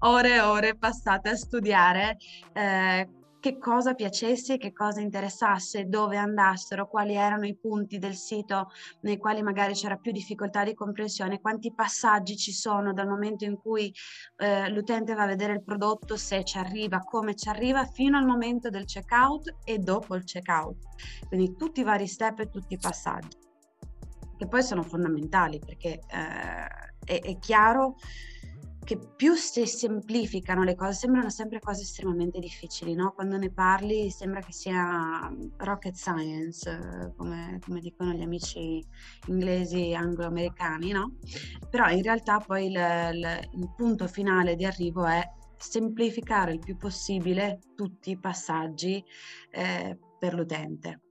ore 0.00 0.34
e 0.34 0.40
ore 0.40 0.76
passate 0.76 1.30
a 1.30 1.34
studiare 1.34 2.16
eh, 2.52 3.08
che 3.40 3.58
cosa 3.58 3.94
piacesse, 3.94 4.56
che 4.56 4.72
cosa 4.72 5.00
interessasse, 5.00 5.88
dove 5.88 6.16
andassero, 6.16 6.88
quali 6.88 7.14
erano 7.14 7.46
i 7.46 7.56
punti 7.56 7.98
del 7.98 8.14
sito 8.14 8.70
nei 9.02 9.16
quali 9.16 9.42
magari 9.42 9.74
c'era 9.74 9.96
più 9.96 10.12
difficoltà 10.12 10.64
di 10.64 10.74
comprensione, 10.74 11.40
quanti 11.40 11.72
passaggi 11.72 12.36
ci 12.36 12.52
sono 12.52 12.92
dal 12.92 13.06
momento 13.06 13.44
in 13.44 13.56
cui 13.56 13.92
eh, 14.36 14.68
l'utente 14.70 15.14
va 15.14 15.22
a 15.22 15.26
vedere 15.26 15.54
il 15.54 15.62
prodotto, 15.62 16.16
se 16.16 16.44
ci 16.44 16.58
arriva, 16.58 16.98
come 17.00 17.34
ci 17.34 17.48
arriva, 17.48 17.84
fino 17.84 18.18
al 18.18 18.26
momento 18.26 18.70
del 18.70 18.84
checkout 18.84 19.56
e 19.64 19.78
dopo 19.78 20.14
il 20.14 20.24
checkout. 20.24 20.76
Quindi 21.28 21.54
tutti 21.56 21.80
i 21.80 21.84
vari 21.84 22.06
step 22.06 22.40
e 22.40 22.50
tutti 22.50 22.74
i 22.74 22.78
passaggi, 22.78 23.36
che 24.36 24.46
poi 24.46 24.62
sono 24.62 24.82
fondamentali 24.82 25.58
perché 25.58 26.00
eh, 26.08 26.66
è, 27.04 27.20
è 27.20 27.38
chiaro 27.38 27.96
che 28.88 28.98
più 29.16 29.34
si 29.34 29.66
semplificano 29.66 30.62
le 30.64 30.74
cose, 30.74 30.94
sembrano 30.94 31.28
sempre 31.28 31.60
cose 31.60 31.82
estremamente 31.82 32.38
difficili, 32.38 32.94
no? 32.94 33.12
Quando 33.12 33.36
ne 33.36 33.50
parli 33.50 34.08
sembra 34.08 34.40
che 34.40 34.54
sia 34.54 35.30
rocket 35.58 35.94
science, 35.94 37.12
come, 37.14 37.58
come 37.62 37.80
dicono 37.80 38.12
gli 38.12 38.22
amici 38.22 38.82
inglesi 39.26 39.92
anglo-americani, 39.92 40.92
no? 40.92 41.18
Però 41.68 41.90
in 41.90 42.02
realtà 42.02 42.38
poi 42.38 42.68
il, 42.68 42.76
il, 43.12 43.50
il 43.60 43.74
punto 43.76 44.06
finale 44.06 44.56
di 44.56 44.64
arrivo 44.64 45.04
è 45.04 45.22
semplificare 45.58 46.52
il 46.52 46.58
più 46.58 46.78
possibile 46.78 47.58
tutti 47.76 48.12
i 48.12 48.18
passaggi 48.18 49.04
eh, 49.50 49.98
per 50.18 50.32
l'utente. 50.32 51.07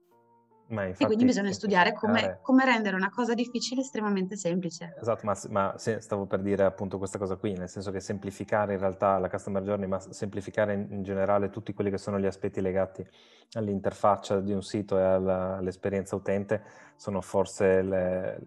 Ma 0.70 0.86
e 0.86 0.96
quindi 0.96 1.24
bisogna 1.24 1.52
studiare 1.54 1.94
come, 1.94 2.40
come, 2.42 2.66
rendere 2.66 2.96
una 2.98 3.10
cosa 3.10 3.34
difficile 3.34 3.82
estremamente 3.82 4.36
semplice. 4.36 4.96
Esatto, 5.00 5.26
ma, 5.26 5.38
ma 5.50 5.74
se, 5.78 6.02
stavo 6.02 6.26
per 6.26 6.42
dire 6.42 6.66
appunto 6.66 6.98
questa 6.98 7.18
cosa 7.18 7.38
qui, 7.38 7.54
nel 7.54 7.70
senso 7.70 7.90
che 7.92 8.02
semplificare 8.02 8.74
in 8.74 8.80
realtà 8.80 9.18
la 9.18 9.30
customer 9.30 9.64
journey, 9.64 9.88
ma 9.88 10.00
semplificare 10.00 10.74
in, 10.74 10.88
in 10.90 11.04
generale 11.04 11.50
tutti 11.50 11.74
quelli 11.74 11.90
che 11.90 11.98
sono 11.98 12.20
gli 12.20 12.26
aspetti 12.26 12.60
legati 12.60 13.06
all'interfaccia 13.54 14.42
di 14.42 14.52
un 14.52 14.62
sito 14.62 14.98
e 14.98 15.04
alla, 15.04 15.56
all'esperienza 15.58 16.16
utente 16.16 16.62
sono 16.98 17.22
forse 17.22 17.82
le, 17.82 18.40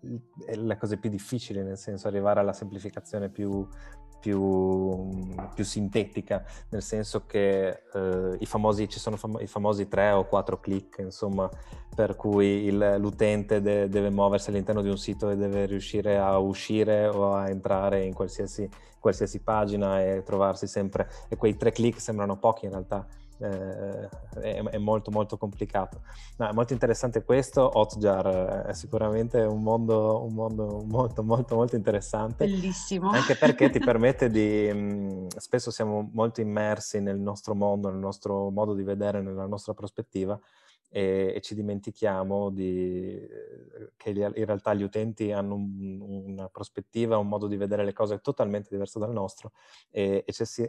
le, 0.00 0.56
le, 0.56 0.76
cose 0.78 0.96
più 0.96 1.10
difficili, 1.10 1.62
nel 1.62 1.76
senso 1.76 2.08
arrivare 2.08 2.40
alla 2.40 2.54
semplificazione 2.54 3.28
più, 3.28 3.66
più, 4.20 5.08
più, 5.54 5.64
sintetica, 5.64 6.44
nel 6.70 6.82
senso 6.82 7.24
che 7.26 7.82
eh, 7.92 8.36
i 8.38 8.46
famosi, 8.46 8.88
ci 8.88 8.98
sono 8.98 9.16
fam- 9.16 9.40
i 9.40 9.46
famosi 9.46 9.88
tre 9.88 10.10
o 10.10 10.24
quattro 10.24 10.60
click, 10.60 10.98
insomma, 10.98 11.48
per 11.94 12.16
cui 12.16 12.64
il, 12.64 12.96
l'utente 12.98 13.60
de- 13.60 13.88
deve 13.88 14.10
muoversi 14.10 14.50
all'interno 14.50 14.82
di 14.82 14.88
un 14.88 14.98
sito 14.98 15.30
e 15.30 15.36
deve 15.36 15.66
riuscire 15.66 16.18
a 16.18 16.38
uscire 16.38 17.06
o 17.06 17.34
a 17.34 17.48
entrare 17.48 18.04
in 18.04 18.14
qualsiasi, 18.14 18.68
qualsiasi 18.98 19.40
pagina 19.40 20.02
e 20.02 20.22
trovarsi 20.22 20.66
sempre, 20.66 21.08
e 21.28 21.36
quei 21.36 21.56
tre 21.56 21.72
click 21.72 22.00
sembrano 22.00 22.36
pochi 22.38 22.66
in 22.66 22.72
realtà 22.72 23.06
eh, 23.38 24.08
è, 24.40 24.62
è, 24.62 24.78
molto 24.78 25.10
molto 25.10 25.36
complicato. 25.36 26.02
No, 26.36 26.48
è 26.48 26.52
molto 26.52 26.72
interessante 26.72 27.22
questo, 27.22 27.78
Hotjar 27.78 28.26
eh, 28.26 28.70
è 28.70 28.72
sicuramente 28.74 29.40
un 29.40 29.62
mondo, 29.62 30.24
un 30.24 30.34
mondo 30.34 30.84
molto 30.86 31.22
molto 31.22 31.54
molto 31.54 31.76
interessante. 31.76 32.46
Bellissimo. 32.46 33.10
Anche 33.10 33.36
perché 33.36 33.70
ti 33.70 33.78
permette 33.80 34.30
di... 34.30 34.70
Mh, 34.72 34.76
mm, 34.78 35.26
spesso 35.36 35.70
siamo 35.70 36.10
molto 36.12 36.40
immersi 36.40 37.00
nel 37.00 37.18
nostro 37.18 37.54
mondo, 37.54 37.88
nel 37.90 37.98
nostro 37.98 38.50
modo 38.50 38.74
di 38.74 38.82
vedere, 38.82 39.20
nella 39.20 39.46
nostra 39.46 39.74
prospettiva 39.74 40.38
e, 40.90 41.32
e 41.36 41.40
ci 41.40 41.54
dimentichiamo 41.54 42.50
di, 42.50 43.14
eh, 43.14 43.92
che 43.96 44.10
in 44.10 44.44
realtà 44.44 44.72
gli 44.74 44.82
utenti 44.82 45.32
hanno 45.32 45.54
un, 45.54 46.00
una 46.00 46.48
prospettiva, 46.48 47.18
un 47.18 47.28
modo 47.28 47.46
di 47.46 47.56
vedere 47.56 47.84
le 47.84 47.92
cose 47.92 48.20
totalmente 48.20 48.68
diverso 48.70 48.98
dal 48.98 49.12
nostro 49.12 49.52
e, 49.90 50.24
e 50.26 50.32
ci, 50.32 50.44
si, 50.44 50.68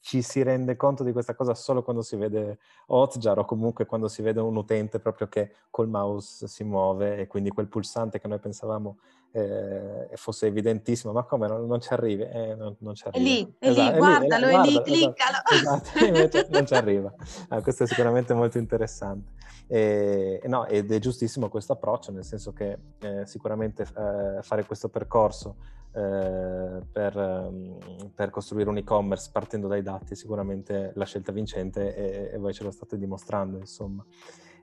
ci, 0.00 0.22
si, 0.22 0.42
rende 0.42 0.76
conto 0.76 1.04
di 1.04 1.12
questa 1.12 1.34
cosa 1.34 1.54
solo 1.54 1.82
quando 1.82 2.02
si 2.02 2.16
vede 2.16 2.58
Hotjar 2.86 3.38
o 3.38 3.44
comunque 3.44 3.86
quando 3.86 4.08
si 4.08 4.22
vede 4.22 4.40
un 4.40 4.56
utente 4.56 4.98
proprio 4.98 5.28
che 5.28 5.52
col 5.70 5.88
mouse 5.88 6.48
si 6.48 6.64
muove 6.64 7.18
e 7.18 7.26
quindi 7.26 7.50
quel 7.50 7.68
pulsante 7.68 8.20
che 8.20 8.28
noi 8.28 8.38
pensavamo 8.38 8.98
eh, 9.32 10.08
fosse 10.14 10.46
evidentissimo, 10.46 11.12
ma 11.12 11.24
come 11.24 11.46
non, 11.46 11.66
non 11.66 11.80
ci 11.80 11.92
arrivi? 11.92 12.22
Eh, 12.22 12.54
non, 12.54 12.76
non 12.78 12.94
ci 12.94 13.06
arriva. 13.06 13.24
È 13.24 13.28
lì, 13.28 13.56
è 13.58 13.68
esatto, 13.68 13.92
lì, 13.92 13.98
guardalo, 13.98 14.46
è 14.46 14.50
lì, 14.50 14.56
è 14.56 14.62
lì 14.62 14.68
esatto, 14.68 14.82
cliccalo. 14.82 15.36
Esatto, 15.56 16.04
invece 16.04 16.46
non 16.50 16.66
ci 16.66 16.74
arriva. 16.74 17.14
Ah, 17.48 17.62
questo 17.62 17.84
è 17.84 17.86
sicuramente 17.86 18.34
molto 18.34 18.58
interessante. 18.58 19.32
E, 19.68 20.40
no, 20.46 20.66
ed 20.66 20.92
è 20.92 20.98
giustissimo 20.98 21.48
questo 21.48 21.72
approccio, 21.72 22.12
nel 22.12 22.24
senso 22.24 22.52
che 22.52 22.78
eh, 23.00 23.26
sicuramente 23.26 23.82
eh, 23.82 24.42
fare 24.42 24.64
questo 24.64 24.88
percorso 24.88 25.56
eh, 25.92 26.82
per, 26.92 27.16
um, 27.16 27.78
per, 28.14 28.30
costruire 28.30 28.68
un 28.68 28.76
e-commerce 28.76 29.30
partendo 29.32 29.66
dai 29.66 29.82
dati 29.82 30.12
è 30.12 30.16
sicuramente 30.16 30.92
la 30.94 31.06
scelta 31.06 31.32
vincente 31.32 31.96
e, 31.96 32.34
e 32.34 32.38
voi 32.38 32.52
ce 32.52 32.64
lo 32.64 32.70
state 32.70 32.98
dimostrando, 32.98 33.58
insomma. 33.58 34.04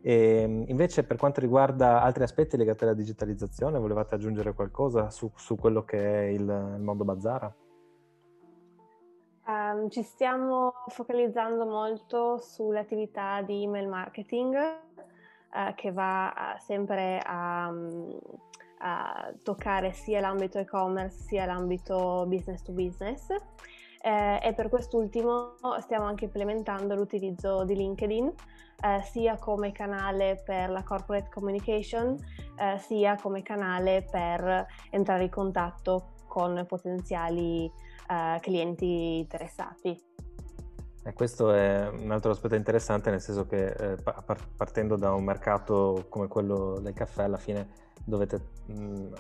E 0.06 0.42
ehm, 0.42 0.66
invece 0.68 1.06
per 1.06 1.16
quanto 1.16 1.40
riguarda 1.40 2.02
altri 2.02 2.24
aspetti 2.24 2.58
legati 2.58 2.84
alla 2.84 2.94
digitalizzazione, 2.94 3.80
volevate 3.80 4.16
aggiungere 4.16 4.54
qualcosa 4.54 5.10
su, 5.10 5.32
su 5.36 5.56
quello 5.56 5.86
che 5.86 5.98
è 5.98 6.24
il, 6.26 6.42
il 6.42 6.82
mondo 6.82 7.06
Bazzara? 7.06 7.56
Um, 9.46 9.90
ci 9.90 10.04
stiamo 10.04 10.74
focalizzando 10.88 11.66
molto 11.66 12.38
sull'attività 12.38 13.42
di 13.42 13.64
email 13.64 13.88
marketing 13.88 14.56
uh, 14.56 15.74
che 15.76 15.92
va 15.92 16.34
uh, 16.34 16.60
sempre 16.62 17.20
a, 17.20 17.68
um, 17.70 18.20
a, 18.80 19.34
toccare 19.42 19.92
sia 19.92 20.22
l'ambito 20.22 20.60
e-commerce 20.60 21.18
sia 21.18 21.46
l'ambito 21.46 22.26
business 22.28 22.62
to 22.62 22.72
business 22.72 23.28
eh, 24.04 24.40
e 24.44 24.54
per 24.54 24.68
quest'ultimo 24.68 25.56
stiamo 25.80 26.06
anche 26.06 26.26
implementando 26.26 26.94
l'utilizzo 26.94 27.64
di 27.64 27.76
LinkedIn 27.76 28.26
eh, 28.82 29.02
sia 29.04 29.38
come 29.38 29.72
canale 29.72 30.42
per 30.46 30.70
la 30.70 30.84
corporate 30.84 31.30
communication 31.30 32.18
eh, 32.58 32.78
sia 32.80 33.16
come 33.16 33.42
canale 33.44 34.06
per 34.10 34.68
entrare 34.90 35.24
in 35.24 35.30
contatto 35.30 36.16
con 36.28 36.66
potenziali 36.68 37.72
eh, 38.10 38.40
clienti 38.42 39.20
interessati. 39.20 40.12
E 41.06 41.14
questo 41.14 41.52
è 41.52 41.90
un 41.90 42.12
altro 42.12 42.32
aspetto 42.32 42.56
interessante, 42.56 43.10
nel 43.10 43.22
senso 43.22 43.46
che 43.46 43.68
eh, 43.68 43.98
partendo 44.56 44.96
da 44.96 45.14
un 45.14 45.24
mercato 45.24 46.06
come 46.10 46.28
quello 46.28 46.80
del 46.80 46.94
caffè, 46.94 47.24
alla 47.24 47.38
fine 47.38 47.68
dovete 48.06 48.42
mh, 48.68 49.14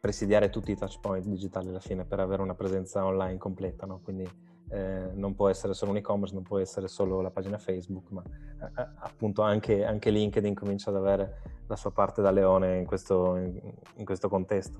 presidiare 0.00 0.48
tutti 0.48 0.72
i 0.72 0.76
touch 0.76 0.98
point 0.98 1.26
digitali 1.26 1.68
alla 1.68 1.78
fine 1.78 2.04
per 2.04 2.20
avere 2.20 2.40
una 2.40 2.54
presenza 2.54 3.04
online 3.04 3.36
completa, 3.36 3.84
no? 3.84 4.00
quindi 4.02 4.28
eh, 4.70 5.10
non 5.14 5.34
può 5.34 5.48
essere 5.48 5.74
solo 5.74 5.90
un 5.90 5.98
e-commerce, 5.98 6.32
non 6.32 6.42
può 6.42 6.58
essere 6.58 6.88
solo 6.88 7.20
la 7.20 7.30
pagina 7.30 7.58
Facebook, 7.58 8.10
ma 8.10 8.22
eh, 8.22 8.80
eh, 8.80 8.88
appunto 9.00 9.42
anche, 9.42 9.84
anche, 9.84 10.10
LinkedIn 10.10 10.54
comincia 10.54 10.90
ad 10.90 10.96
avere 10.96 11.42
la 11.66 11.76
sua 11.76 11.90
parte 11.90 12.22
da 12.22 12.30
leone 12.30 12.78
in 12.78 12.86
questo, 12.86 13.36
in, 13.36 13.60
in 13.96 14.04
questo 14.04 14.28
contesto. 14.28 14.78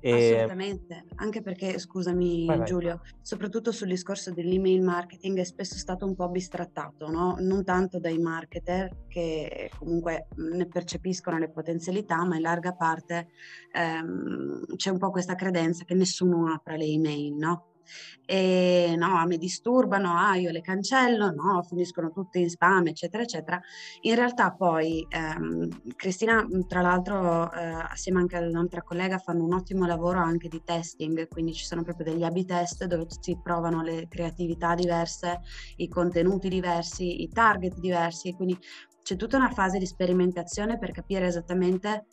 E... 0.00 0.12
Assolutamente, 0.12 1.04
anche 1.16 1.42
perché, 1.42 1.78
scusami 1.78 2.46
vai, 2.46 2.58
vai. 2.58 2.66
Giulio, 2.66 3.00
soprattutto 3.20 3.72
sul 3.72 3.88
discorso 3.88 4.32
dell'email 4.32 4.82
marketing 4.82 5.38
è 5.38 5.44
spesso 5.44 5.76
stato 5.76 6.06
un 6.06 6.14
po' 6.14 6.28
bistrattato, 6.28 7.10
no? 7.10 7.36
non 7.40 7.64
tanto 7.64 7.98
dai 7.98 8.18
marketer 8.18 9.04
che 9.08 9.70
comunque 9.78 10.28
ne 10.36 10.66
percepiscono 10.66 11.38
le 11.38 11.50
potenzialità, 11.50 12.24
ma 12.24 12.36
in 12.36 12.42
larga 12.42 12.72
parte 12.72 13.28
ehm, 13.72 14.76
c'è 14.76 14.90
un 14.90 14.98
po' 14.98 15.10
questa 15.10 15.34
credenza 15.34 15.84
che 15.84 15.94
nessuno 15.94 16.52
apra 16.52 16.76
le 16.76 16.84
email, 16.84 17.34
no? 17.34 17.75
E 18.24 18.94
no, 18.96 19.24
mi 19.26 19.38
disturbano, 19.38 20.16
ah, 20.16 20.36
io 20.36 20.50
le 20.50 20.60
cancello, 20.60 21.30
no, 21.30 21.62
finiscono 21.62 22.10
tutte 22.10 22.38
in 22.38 22.50
spam, 22.50 22.88
eccetera, 22.88 23.22
eccetera. 23.22 23.60
In 24.02 24.14
realtà 24.14 24.52
poi 24.52 25.06
ehm, 25.08 25.94
Cristina, 25.94 26.44
tra 26.66 26.80
l'altro, 26.80 27.50
eh, 27.52 27.64
assieme 27.64 28.20
anche 28.20 28.36
ad 28.36 28.48
un'altra 28.48 28.82
collega, 28.82 29.18
fanno 29.18 29.44
un 29.44 29.52
ottimo 29.54 29.86
lavoro 29.86 30.18
anche 30.20 30.48
di 30.48 30.62
testing, 30.64 31.28
quindi 31.28 31.52
ci 31.54 31.64
sono 31.64 31.82
proprio 31.82 32.12
degli 32.12 32.22
A-B 32.24 32.44
test 32.44 32.84
dove 32.86 33.06
si 33.20 33.38
provano 33.42 33.82
le 33.82 34.06
creatività 34.08 34.74
diverse, 34.74 35.40
i 35.76 35.88
contenuti 35.88 36.48
diversi, 36.48 37.22
i 37.22 37.28
target 37.28 37.78
diversi, 37.78 38.32
quindi 38.32 38.58
c'è 39.02 39.14
tutta 39.14 39.36
una 39.36 39.50
fase 39.50 39.78
di 39.78 39.86
sperimentazione 39.86 40.78
per 40.78 40.90
capire 40.90 41.26
esattamente 41.26 42.06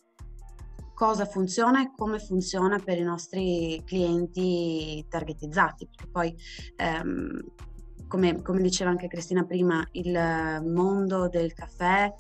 cosa 0.93 1.25
funziona 1.25 1.81
e 1.81 1.91
come 1.95 2.19
funziona 2.19 2.79
per 2.79 2.97
i 2.97 3.03
nostri 3.03 3.81
clienti 3.85 5.05
targetizzati, 5.09 5.87
perché 5.87 6.09
poi 6.11 6.35
ehm, 6.77 7.41
come, 8.07 8.41
come, 8.41 8.61
diceva 8.61 8.91
anche 8.91 9.07
Cristina 9.07 9.43
prima, 9.43 9.87
il 9.93 10.61
mondo 10.65 11.27
del 11.27 11.53
caffè 11.53 12.13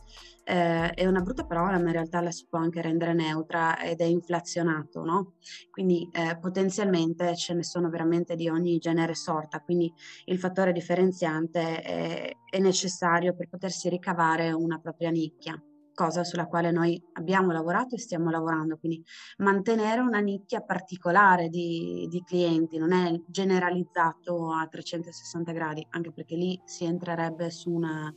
eh, 0.43 0.89
è 0.89 1.05
una 1.05 1.21
brutta 1.21 1.45
parola, 1.45 1.77
ma 1.79 1.87
in 1.87 1.93
realtà 1.93 2.19
la 2.21 2.31
si 2.31 2.47
può 2.49 2.59
anche 2.59 2.81
rendere 2.81 3.13
neutra 3.13 3.79
ed 3.79 4.01
è 4.01 4.05
inflazionato, 4.05 5.03
no? 5.03 5.33
Quindi 5.69 6.09
eh, 6.11 6.37
potenzialmente 6.39 7.35
ce 7.35 7.53
ne 7.53 7.63
sono 7.63 7.89
veramente 7.89 8.35
di 8.35 8.49
ogni 8.49 8.77
genere 8.79 9.15
sorta, 9.15 9.61
quindi 9.61 9.93
il 10.25 10.39
fattore 10.39 10.71
differenziante 10.71 11.81
è, 11.81 12.31
è 12.49 12.59
necessario 12.59 13.35
per 13.35 13.49
potersi 13.49 13.87
ricavare 13.89 14.51
una 14.51 14.79
propria 14.79 15.11
nicchia. 15.11 15.61
Cosa 15.93 16.23
sulla 16.23 16.47
quale 16.47 16.71
noi 16.71 17.01
abbiamo 17.13 17.51
lavorato 17.51 17.95
e 17.95 17.99
stiamo 17.99 18.29
lavorando, 18.29 18.77
quindi 18.77 19.03
mantenere 19.37 20.01
una 20.01 20.19
nicchia 20.19 20.61
particolare 20.61 21.49
di, 21.49 22.07
di 22.09 22.23
clienti, 22.23 22.77
non 22.77 22.91
è 22.91 23.13
generalizzato 23.27 24.51
a 24.53 24.67
360 24.67 25.51
gradi, 25.51 25.85
anche 25.91 26.11
perché 26.11 26.35
lì 26.35 26.59
si 26.65 26.85
entrerebbe 26.85 27.49
su 27.51 27.71
un 27.71 28.13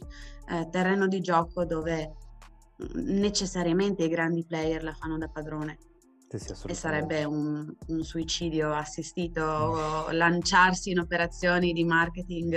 eh, 0.48 0.68
terreno 0.70 1.06
di 1.06 1.20
gioco 1.20 1.64
dove 1.64 2.14
mm, 2.82 3.18
necessariamente 3.18 4.04
i 4.04 4.08
grandi 4.08 4.44
player 4.44 4.82
la 4.82 4.94
fanno 4.94 5.18
da 5.18 5.28
padrone. 5.28 5.78
Sì, 6.28 6.38
sì, 6.38 6.66
e 6.66 6.74
sarebbe 6.74 7.22
un, 7.22 7.72
un, 7.86 8.02
suicidio 8.02 8.72
assistito 8.74 10.08
lanciarsi 10.10 10.90
in 10.90 10.98
operazioni 10.98 11.72
di 11.72 11.84
marketing 11.84 12.52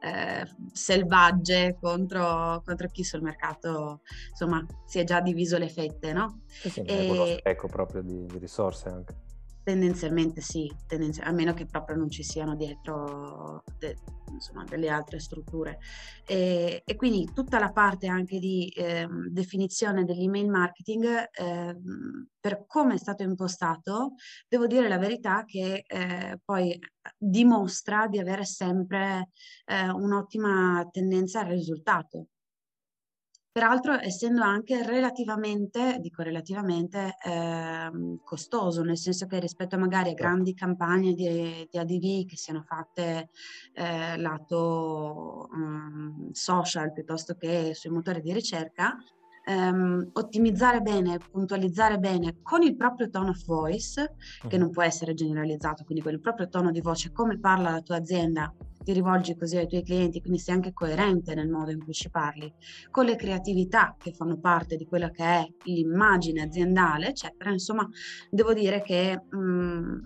eh, 0.00 0.48
selvagge 0.72 1.76
contro, 1.80 2.62
contro, 2.64 2.86
chi 2.88 3.02
sul 3.02 3.22
mercato 3.22 4.02
insomma 4.30 4.64
si 4.86 5.00
è 5.00 5.04
già 5.04 5.20
diviso 5.20 5.58
le 5.58 5.68
fette, 5.68 6.12
no? 6.12 6.42
Sì, 6.46 6.70
sì, 6.70 6.82
e... 6.82 7.10
uno 7.10 7.24
spreco 7.26 7.66
proprio 7.66 8.00
di, 8.00 8.26
di 8.26 8.38
risorse 8.38 8.88
anche. 8.88 9.14
Tendenzialmente 9.64 10.42
sì, 10.42 10.70
tendenzialmente, 10.86 11.22
a 11.22 11.32
meno 11.32 11.54
che 11.54 11.64
proprio 11.64 11.96
non 11.96 12.10
ci 12.10 12.22
siano 12.22 12.54
dietro 12.54 13.64
de, 13.78 13.96
insomma, 14.30 14.62
delle 14.64 14.90
altre 14.90 15.18
strutture. 15.18 15.78
E, 16.26 16.82
e, 16.84 16.96
quindi 16.96 17.32
tutta 17.32 17.58
la 17.58 17.72
parte 17.72 18.06
anche 18.06 18.38
di 18.38 18.68
eh, 18.76 19.08
definizione 19.30 20.04
dell'email 20.04 20.50
marketing, 20.50 21.30
eh, 21.32 21.76
per 22.38 22.66
come 22.66 22.94
è 22.94 22.98
stato 22.98 23.22
impostato, 23.22 24.16
devo 24.46 24.66
dire 24.66 24.86
la 24.86 24.98
verità 24.98 25.44
che 25.46 25.84
eh, 25.86 26.38
poi 26.44 26.78
dimostra 27.16 28.06
di 28.06 28.18
avere 28.18 28.44
sempre 28.44 29.30
eh, 29.64 29.88
un'ottima 29.88 30.86
tendenza 30.92 31.40
al 31.40 31.46
risultato. 31.46 32.26
Peraltro 33.54 33.92
essendo 34.00 34.42
anche 34.42 34.82
relativamente, 34.82 35.98
dico 36.00 36.22
relativamente, 36.22 37.14
eh, 37.24 38.18
costoso, 38.24 38.82
nel 38.82 38.98
senso 38.98 39.28
che 39.28 39.38
rispetto 39.38 39.78
magari 39.78 40.08
a 40.08 40.08
certo. 40.08 40.22
grandi 40.24 40.54
campagne 40.54 41.12
di, 41.12 41.64
di 41.70 41.78
ADV 41.78 42.26
che 42.26 42.36
siano 42.36 42.64
fatte 42.66 43.30
eh, 43.74 44.16
lato 44.16 45.48
um, 45.52 46.32
social 46.32 46.92
piuttosto 46.92 47.36
che 47.36 47.74
sui 47.74 47.90
motori 47.90 48.22
di 48.22 48.32
ricerca, 48.32 48.96
ehm, 49.44 50.10
ottimizzare 50.12 50.80
bene, 50.80 51.18
puntualizzare 51.30 51.98
bene 51.98 52.38
con 52.42 52.62
il 52.62 52.76
proprio 52.76 53.08
tone 53.10 53.30
of 53.30 53.44
voice, 53.44 54.14
che 54.48 54.58
non 54.58 54.70
può 54.70 54.82
essere 54.82 55.14
generalizzato, 55.14 55.84
quindi 55.84 56.02
con 56.02 56.12
il 56.12 56.20
proprio 56.20 56.48
tono 56.48 56.70
di 56.70 56.80
voce, 56.80 57.12
come 57.12 57.38
parla 57.38 57.70
la 57.70 57.80
tua 57.80 57.96
azienda, 57.96 58.52
ti 58.84 58.92
rivolgi 58.92 59.36
così 59.36 59.56
ai 59.56 59.66
tuoi 59.66 59.82
clienti, 59.82 60.20
quindi 60.20 60.38
sei 60.38 60.54
anche 60.54 60.72
coerente 60.72 61.34
nel 61.34 61.48
modo 61.48 61.70
in 61.70 61.82
cui 61.82 61.94
ci 61.94 62.10
parli, 62.10 62.52
con 62.90 63.06
le 63.06 63.16
creatività 63.16 63.96
che 63.98 64.12
fanno 64.12 64.38
parte 64.38 64.76
di 64.76 64.84
quella 64.84 65.10
che 65.10 65.24
è 65.24 65.46
l'immagine 65.64 66.42
aziendale, 66.42 67.08
eccetera. 67.08 67.50
Insomma, 67.50 67.88
devo 68.30 68.52
dire 68.52 68.82
che 68.82 69.22
mh, 69.30 69.36
mm, 69.36 69.98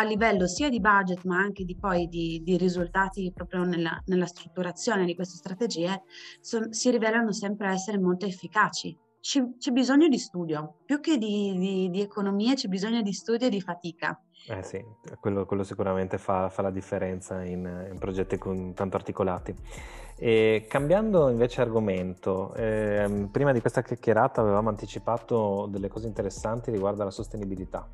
a 0.00 0.04
livello 0.04 0.46
sia 0.46 0.70
di 0.70 0.80
budget 0.80 1.24
ma 1.24 1.38
anche 1.38 1.64
di 1.64 1.76
poi 1.76 2.08
di, 2.08 2.40
di 2.42 2.56
risultati 2.56 3.30
proprio 3.34 3.64
nella, 3.64 4.00
nella, 4.06 4.26
strutturazione 4.26 5.04
di 5.04 5.14
queste 5.14 5.36
strategie 5.36 6.02
so, 6.40 6.72
si 6.72 6.90
rivelano 6.90 7.32
sempre 7.32 7.68
essere 7.68 7.98
molto 7.98 8.24
efficaci. 8.24 8.96
C'è, 9.20 9.42
c'è 9.58 9.70
bisogno 9.70 10.08
di 10.08 10.18
studio, 10.18 10.78
più 10.86 11.00
che 11.00 11.18
di, 11.18 11.54
di, 11.58 11.90
di 11.90 12.00
economia 12.00 12.54
c'è 12.54 12.68
bisogno 12.68 13.02
di 13.02 13.12
studio 13.12 13.46
e 13.46 13.50
di 13.50 13.60
fatica. 13.60 14.18
Eh 14.48 14.62
sì, 14.62 14.82
quello, 15.20 15.44
quello 15.44 15.62
sicuramente 15.62 16.16
fa, 16.16 16.48
fa, 16.48 16.62
la 16.62 16.70
differenza 16.70 17.44
in, 17.44 17.88
in, 17.90 17.98
progetti 17.98 18.38
con, 18.38 18.72
tanto 18.72 18.96
articolati. 18.96 19.54
E 20.16 20.64
cambiando 20.66 21.28
invece 21.28 21.60
argomento, 21.60 22.54
eh, 22.54 23.28
prima 23.30 23.52
di 23.52 23.60
questa 23.60 23.82
chiacchierata 23.82 24.40
avevamo 24.40 24.70
anticipato 24.70 25.68
delle 25.70 25.88
cose 25.88 26.06
interessanti 26.06 26.70
riguardo 26.70 27.02
alla 27.02 27.10
sostenibilità. 27.10 27.86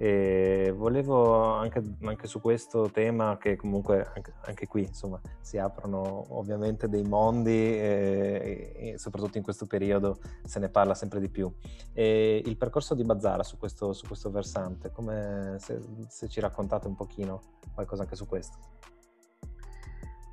E 0.00 0.72
volevo 0.76 1.54
anche, 1.54 1.82
anche, 2.02 2.28
su 2.28 2.40
questo 2.40 2.88
tema, 2.88 3.36
che 3.36 3.56
comunque 3.56 4.08
anche, 4.14 4.32
anche, 4.42 4.68
qui 4.68 4.82
insomma 4.82 5.20
si 5.40 5.58
aprono 5.58 6.24
ovviamente 6.38 6.88
dei 6.88 7.02
mondi 7.02 7.50
e, 7.50 8.72
e, 8.76 8.98
soprattutto 8.98 9.38
in 9.38 9.42
questo 9.42 9.66
periodo 9.66 10.20
se 10.44 10.60
ne 10.60 10.68
parla 10.68 10.94
sempre 10.94 11.18
di 11.18 11.28
più. 11.28 11.52
E 11.92 12.40
il 12.44 12.56
percorso 12.56 12.94
di 12.94 13.02
Bazzara 13.02 13.42
su 13.42 13.58
questo, 13.58 13.92
su 13.92 14.06
questo 14.06 14.30
versante, 14.30 14.92
come 14.92 15.56
se, 15.58 15.80
se 16.06 16.28
ci 16.28 16.38
raccontate 16.38 16.86
un 16.86 16.94
pochino 16.94 17.40
qualcosa 17.74 18.02
anche 18.02 18.14
su 18.14 18.26
questo. 18.26 18.56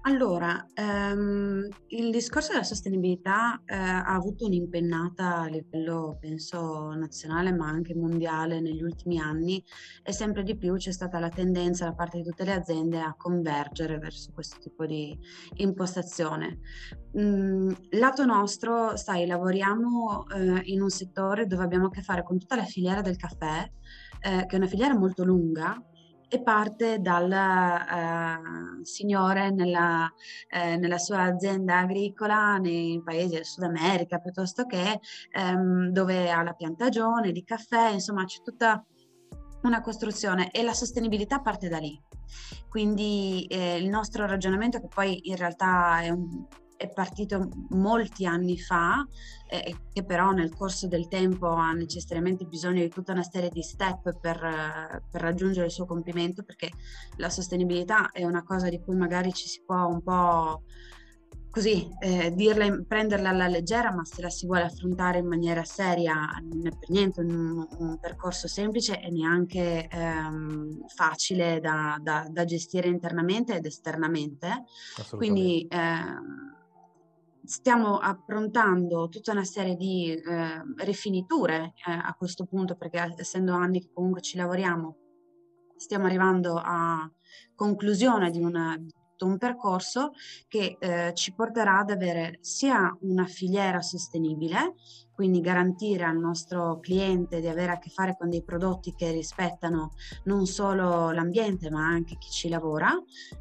Allora, 0.07 0.63
ehm, 0.75 1.67
il 1.87 2.11
discorso 2.11 2.51
della 2.51 2.63
sostenibilità 2.63 3.59
eh, 3.65 3.73
ha 3.75 4.13
avuto 4.13 4.45
un'impennata 4.45 5.37
a 5.37 5.47
livello, 5.47 6.17
penso, 6.19 6.93
nazionale, 6.93 7.51
ma 7.51 7.67
anche 7.69 7.95
mondiale 7.95 8.61
negli 8.61 8.83
ultimi 8.83 9.19
anni 9.19 9.63
e 10.03 10.11
sempre 10.11 10.43
di 10.43 10.57
più 10.57 10.75
c'è 10.75 10.91
stata 10.91 11.17
la 11.17 11.29
tendenza 11.29 11.85
da 11.85 11.93
parte 11.93 12.17
di 12.17 12.23
tutte 12.23 12.43
le 12.43 12.53
aziende 12.53 12.99
a 12.99 13.15
convergere 13.17 13.97
verso 13.97 14.31
questo 14.31 14.59
tipo 14.59 14.85
di 14.85 15.17
impostazione. 15.55 16.59
Mm, 17.17 17.71
lato 17.93 18.25
nostro, 18.25 18.95
sai, 18.97 19.25
lavoriamo 19.25 20.27
eh, 20.27 20.61
in 20.65 20.83
un 20.83 20.89
settore 20.89 21.47
dove 21.47 21.63
abbiamo 21.63 21.87
a 21.87 21.89
che 21.89 22.03
fare 22.03 22.21
con 22.21 22.37
tutta 22.37 22.55
la 22.55 22.65
filiera 22.65 23.01
del 23.01 23.17
caffè, 23.17 23.67
eh, 24.21 24.45
che 24.45 24.55
è 24.55 24.57
una 24.57 24.67
filiera 24.67 24.95
molto 24.95 25.23
lunga 25.23 25.83
e 26.35 26.41
parte 26.41 26.99
dal 26.99 27.29
uh, 27.29 28.83
signore 28.83 29.51
nella, 29.51 30.11
eh, 30.49 30.77
nella, 30.77 30.97
sua 30.97 31.23
azienda 31.23 31.79
agricola 31.79 32.57
nei 32.57 33.01
paesi 33.03 33.35
del 33.35 33.45
Sud 33.45 33.63
America 33.63 34.19
piuttosto 34.19 34.65
che 34.65 34.99
um, 35.37 35.89
dove 35.89 36.29
ha 36.29 36.43
la 36.43 36.53
piantagione 36.53 37.31
di 37.31 37.43
caffè, 37.43 37.91
insomma 37.91 38.25
c'è 38.25 38.41
tutta 38.41 38.83
una 39.63 39.81
costruzione 39.81 40.51
e 40.51 40.63
la 40.63 40.73
sostenibilità 40.73 41.39
parte 41.39 41.69
da 41.69 41.77
lì. 41.77 41.99
Quindi 42.69 43.45
eh, 43.49 43.77
il 43.77 43.87
nostro 43.87 44.25
ragionamento 44.25 44.79
che 44.79 44.87
poi 44.93 45.29
in 45.29 45.37
realtà 45.37 46.01
è 46.01 46.09
un 46.09 46.45
è 46.77 46.89
partito 46.89 47.49
molti 47.69 48.25
anni 48.25 48.59
fa 48.59 49.05
eh, 49.47 49.75
che 49.91 50.03
però 50.03 50.31
nel 50.31 50.53
corso 50.53 50.87
del 50.87 51.07
tempo 51.07 51.47
ha 51.47 51.71
necessariamente 51.73 52.45
bisogno 52.45 52.81
di 52.81 52.89
tutta 52.89 53.11
una 53.11 53.23
serie 53.23 53.49
di 53.49 53.61
step 53.61 54.19
per, 54.19 55.01
per, 55.09 55.21
raggiungere 55.21 55.67
il 55.67 55.71
suo 55.71 55.85
compimento 55.85 56.43
perché 56.43 56.71
la 57.17 57.29
sostenibilità 57.29 58.11
è 58.11 58.23
una 58.23 58.43
cosa 58.43 58.69
di 58.69 58.81
cui 58.81 58.95
magari 58.95 59.31
ci 59.33 59.47
si 59.47 59.61
può 59.65 59.87
un 59.87 60.01
po' 60.01 60.63
così 61.55 61.87
eh, 61.99 62.33
dirla, 62.35 62.83
prenderla 62.85 63.29
alla 63.29 63.47
leggera 63.47 63.93
ma 63.93 64.03
se 64.03 64.21
la 64.21 64.29
si 64.29 64.45
vuole 64.45 64.63
affrontare 64.63 65.19
in 65.19 65.27
maniera 65.27 65.63
seria 65.63 66.13
non 66.43 66.67
è 66.67 66.77
per 66.77 66.89
niente 66.89 67.21
un, 67.21 67.65
un 67.77 67.97
percorso 67.97 68.49
semplice 68.49 68.99
e 68.99 69.09
neanche 69.09 69.87
ehm, 69.89 70.85
facile 70.93 71.61
da, 71.61 71.97
da, 72.01 72.27
da, 72.29 72.43
gestire 72.43 72.89
internamente 72.89 73.55
ed 73.55 73.65
esternamente. 73.65 74.65
Quindi 75.11 75.65
eh, 75.69 76.54
stiamo 77.45 77.97
approntando 77.97 79.07
tutta 79.09 79.31
una 79.31 79.43
serie 79.43 79.75
di 79.75 80.11
eh, 80.11 80.61
rifiniture 80.83 81.73
eh, 81.87 81.91
a 81.91 82.13
questo 82.17 82.45
punto, 82.45 82.75
perché 82.75 83.15
essendo 83.17 83.53
anni 83.53 83.81
che 83.81 83.91
comunque 83.93 84.21
ci 84.21 84.37
lavoriamo, 84.37 84.97
stiamo 85.75 86.05
arrivando 86.05 86.59
a 86.61 87.09
conclusione 87.55 88.31
di 88.31 88.41
una, 88.41 88.77
un 89.19 89.37
percorso 89.37 90.11
che 90.47 90.77
eh, 90.79 91.11
ci 91.13 91.33
porterà 91.33 91.79
ad 91.79 91.91
avere 91.91 92.37
sia 92.41 92.95
una 93.01 93.25
filiera 93.25 93.81
sostenibile, 93.81 94.75
quindi 95.15 95.39
garantire 95.39 96.03
al 96.03 96.17
nostro 96.17 96.79
cliente 96.81 97.39
di 97.39 97.47
avere 97.47 97.71
a 97.71 97.79
che 97.79 97.89
fare 97.89 98.15
con 98.17 98.29
dei 98.29 98.43
prodotti 98.43 98.93
che 98.93 99.11
rispettano 99.11 99.93
non 100.25 100.45
solo 100.45 101.11
l'ambiente 101.11 101.71
ma 101.71 101.87
anche 101.87 102.17
chi 102.17 102.29
ci 102.29 102.49
lavora 102.49 102.91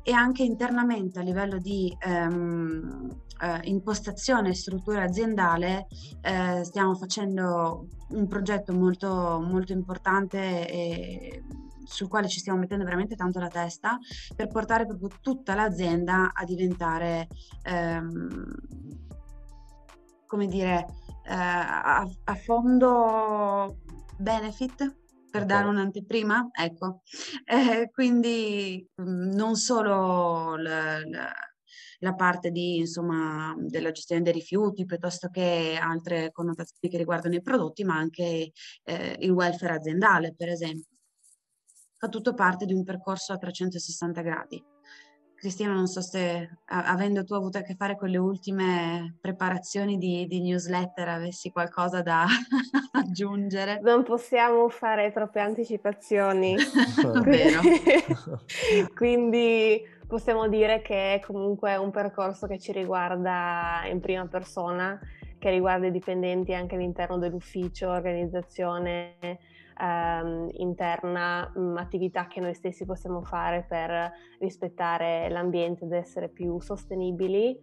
e 0.03 0.13
anche 0.13 0.45
internamente 0.45 1.19
a 1.19 1.23
livello 1.23 1.59
di 1.59 1.95
ehm, 1.99 3.09
eh, 3.43 3.61
impostazione 3.65 4.51
e 4.51 4.55
struttura 4.55 5.03
aziendale 5.03 5.89
eh, 6.23 6.63
stiamo 6.65 6.95
facendo 6.95 7.89
un 8.11 8.29
progetto 8.29 8.73
molto, 8.73 9.41
molto 9.45 9.73
importante 9.73 10.69
e 10.71 11.43
sul 11.85 12.09
quale 12.09 12.29
ci 12.29 12.39
stiamo 12.39 12.59
mettendo 12.59 12.85
veramente 12.85 13.17
tanto 13.17 13.39
la 13.39 13.49
testa 13.49 13.99
per 14.35 14.49
portare 14.49 14.87
proprio 14.87 15.11
tutta 15.21 15.55
l'azienda 15.55 16.33
a 16.33 16.45
diventare, 16.45 17.29
ehm, 17.63 18.55
come 20.27 20.47
dire, 20.47 20.87
a, 21.27 22.01
a, 22.25 22.35
fondo 22.35 23.81
benefit 24.19 25.03
per 25.31 25.45
dare 25.45 25.67
un'anteprima, 25.67 26.51
ecco. 26.53 27.03
Eh, 27.45 27.91
quindi 27.91 28.87
mm, 29.01 29.33
non 29.33 29.57
solo 29.57 30.57
la, 30.57 31.01
la, 31.05 31.33
la 32.01 32.15
parte 32.15 32.51
di, 32.51 32.77
insomma, 32.77 33.55
della 33.59 33.91
gestione 33.91 34.23
dei 34.23 34.33
rifiuti 34.33 34.85
piuttosto 34.85 35.29
che 35.29 35.79
altre 35.81 36.31
connotazioni 36.31 36.93
che 36.93 36.99
riguardano 36.99 37.35
i 37.35 37.43
prodotti, 37.43 37.85
ma 37.85 37.97
anche 37.97 38.53
eh, 38.85 39.17
il 39.21 39.31
welfare 39.31 39.75
aziendale, 39.75 40.35
per 40.37 40.49
esempio. 40.49 40.93
Fa 41.97 42.09
tutto 42.09 42.35
parte 42.35 42.67
di 42.67 42.75
un 42.75 42.85
percorso 42.85 43.33
a 43.33 43.39
360 43.39 44.21
gradi 44.21 44.74
Cristina, 45.45 45.75
non 45.75 45.89
so 45.89 46.01
se 46.01 46.49
avendo 46.69 47.23
tu 47.23 47.35
avuto 47.35 47.59
a 47.59 47.61
che 47.61 47.75
fare 47.75 47.99
con 47.99 48.09
le 48.09 48.17
ultime 48.17 49.19
preparazioni 49.21 49.99
di, 49.99 50.27
di 50.27 50.41
newsletter 50.41 51.07
avessi 51.07 51.51
qualcosa 51.51 52.01
da 52.01 52.25
aggiungere. 52.93 53.79
Non 53.83 54.05
possiamo 54.05 54.71
fare 54.71 55.13
troppe 55.13 55.41
anticipazioni. 55.41 56.57
Quindi 58.97 59.83
possiamo 60.07 60.49
dire 60.49 60.81
che 60.81 61.17
è 61.17 61.21
comunque 61.21 61.77
un 61.77 61.91
percorso 61.91 62.47
che 62.47 62.59
ci 62.59 62.73
riguarda 62.73 63.83
in 63.91 64.01
prima 64.01 64.27
persona, 64.27 64.99
che 65.39 65.51
riguarda 65.51 65.89
i 65.89 65.93
dipendenti 65.93 66.55
anche 66.55 66.77
all'interno 66.77 67.19
dell'ufficio, 67.19 67.91
organizzazione 67.91 69.19
ehm, 69.79 70.49
interna, 70.53 71.51
mh, 71.55 71.61
mm, 71.61 71.77
attività 71.77 72.27
che 72.27 72.41
noi 72.41 72.55
stessi 72.55 72.85
possiamo 72.85 73.23
fare 73.23 73.65
per 73.69 74.13
rispettare 74.39 75.29
l'ambiente 75.31 75.85
ed 75.85 75.93
essere 75.93 76.29
più 76.29 76.61
sostenibili 76.61 77.59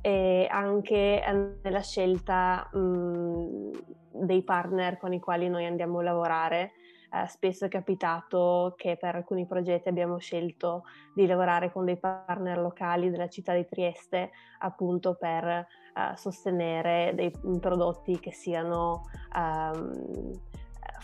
e 0.00 0.46
anche 0.50 1.24
eh, 1.24 1.56
nella 1.62 1.82
scelta 1.82 2.68
mh, 2.72 2.78
mm, 2.78 3.70
dei 4.12 4.42
partner 4.42 4.98
con 4.98 5.12
i 5.12 5.20
quali 5.20 5.48
noi 5.48 5.66
andiamo 5.66 5.98
a 6.00 6.02
lavorare. 6.02 6.72
Eh, 7.12 7.28
spesso 7.28 7.64
è 7.64 7.68
capitato 7.68 8.74
che 8.76 8.96
per 8.96 9.14
alcuni 9.14 9.46
progetti 9.46 9.88
abbiamo 9.88 10.18
scelto 10.18 10.84
di 11.14 11.26
lavorare 11.26 11.70
con 11.70 11.84
dei 11.84 11.96
partner 11.98 12.58
locali 12.58 13.10
della 13.10 13.28
città 13.28 13.54
di 13.54 13.64
Trieste 13.64 14.30
appunto 14.58 15.14
per 15.14 15.44
eh, 15.46 15.66
sostenere 16.16 17.12
dei 17.14 17.30
prodotti 17.60 18.18
che 18.18 18.32
siano 18.32 19.02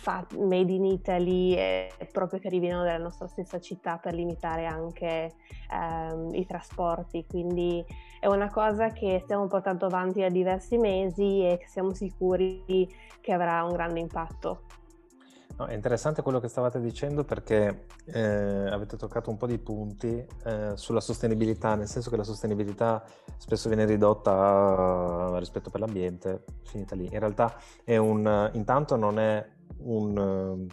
um, 0.06 0.46
made 0.46 0.72
in 0.72 0.84
Italy 0.84 1.54
e 1.54 2.08
proprio 2.10 2.38
che 2.38 2.48
arrivino 2.48 2.82
dalla 2.82 3.02
nostra 3.02 3.26
stessa 3.26 3.60
città 3.60 3.98
per 3.98 4.14
limitare 4.14 4.66
anche 4.66 5.34
ehm, 5.70 6.34
i 6.34 6.46
trasporti. 6.46 7.24
Quindi 7.28 7.84
è 8.20 8.26
una 8.26 8.50
cosa 8.50 8.88
che 8.88 9.20
stiamo 9.24 9.46
portando 9.46 9.86
avanti 9.86 10.20
da 10.20 10.28
diversi 10.28 10.78
mesi 10.78 11.44
e 11.44 11.60
siamo 11.66 11.94
sicuri 11.94 12.88
che 13.20 13.32
avrà 13.32 13.64
un 13.64 13.72
grande 13.72 14.00
impatto. 14.00 14.62
No, 15.58 15.66
è 15.66 15.74
interessante 15.74 16.22
quello 16.22 16.40
che 16.40 16.48
stavate 16.48 16.80
dicendo 16.80 17.24
perché 17.24 17.86
eh, 18.06 18.70
avete 18.70 18.96
toccato 18.96 19.28
un 19.28 19.36
po' 19.36 19.46
di 19.46 19.58
punti 19.58 20.24
eh, 20.44 20.72
sulla 20.74 21.00
sostenibilità, 21.00 21.74
nel 21.74 21.88
senso 21.88 22.08
che 22.10 22.16
la 22.16 22.24
sostenibilità 22.24 23.04
spesso 23.36 23.68
viene 23.68 23.84
ridotta 23.84 24.32
a 24.32 25.38
rispetto 25.38 25.68
per 25.70 25.80
l'ambiente, 25.80 26.44
finita 26.64 26.94
lì. 26.94 27.04
In 27.04 27.18
realtà 27.18 27.54
un, 27.86 28.50
intanto 28.54 28.96
non 28.96 29.18
è 29.18 29.46
un, 29.78 30.66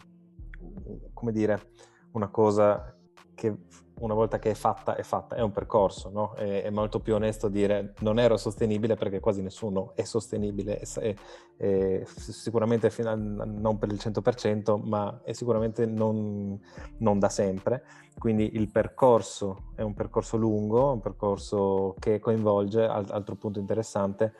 come 1.13 1.31
dire, 1.31 1.71
una 2.11 2.29
cosa 2.29 2.95
che 3.33 3.55
una 3.99 4.13
volta 4.13 4.39
che 4.39 4.51
è 4.51 4.53
fatta, 4.53 4.95
è 4.95 5.03
fatta, 5.03 5.35
è 5.35 5.41
un 5.41 5.51
percorso, 5.51 6.09
no? 6.09 6.33
è, 6.33 6.63
è, 6.63 6.69
molto 6.69 6.99
più 6.99 7.15
onesto 7.15 7.47
dire 7.47 7.93
non 7.99 8.19
ero 8.19 8.37
sostenibile 8.37 8.95
perché 8.95 9.19
quasi 9.19 9.41
nessuno 9.41 9.93
è 9.95 10.03
sostenibile, 10.03 10.79
è, 10.79 11.15
è, 11.57 12.03
sicuramente 12.05 12.87
a, 13.03 13.15
non 13.15 13.77
per 13.77 13.91
il 13.91 13.99
100%, 14.01 14.81
ma 14.83 15.21
è 15.23 15.33
sicuramente 15.33 15.85
non, 15.85 16.59
non, 16.97 17.19
da 17.19 17.29
sempre. 17.29 17.83
Quindi 18.17 18.55
il 18.55 18.69
percorso 18.69 19.71
è 19.75 19.81
un 19.81 19.93
percorso 19.93 20.37
lungo, 20.37 20.91
un 20.91 20.99
percorso 20.99 21.95
che 21.99 22.19
coinvolge, 22.19 22.85
altro 22.85 23.35
punto 23.35 23.59
interessante, 23.59 24.33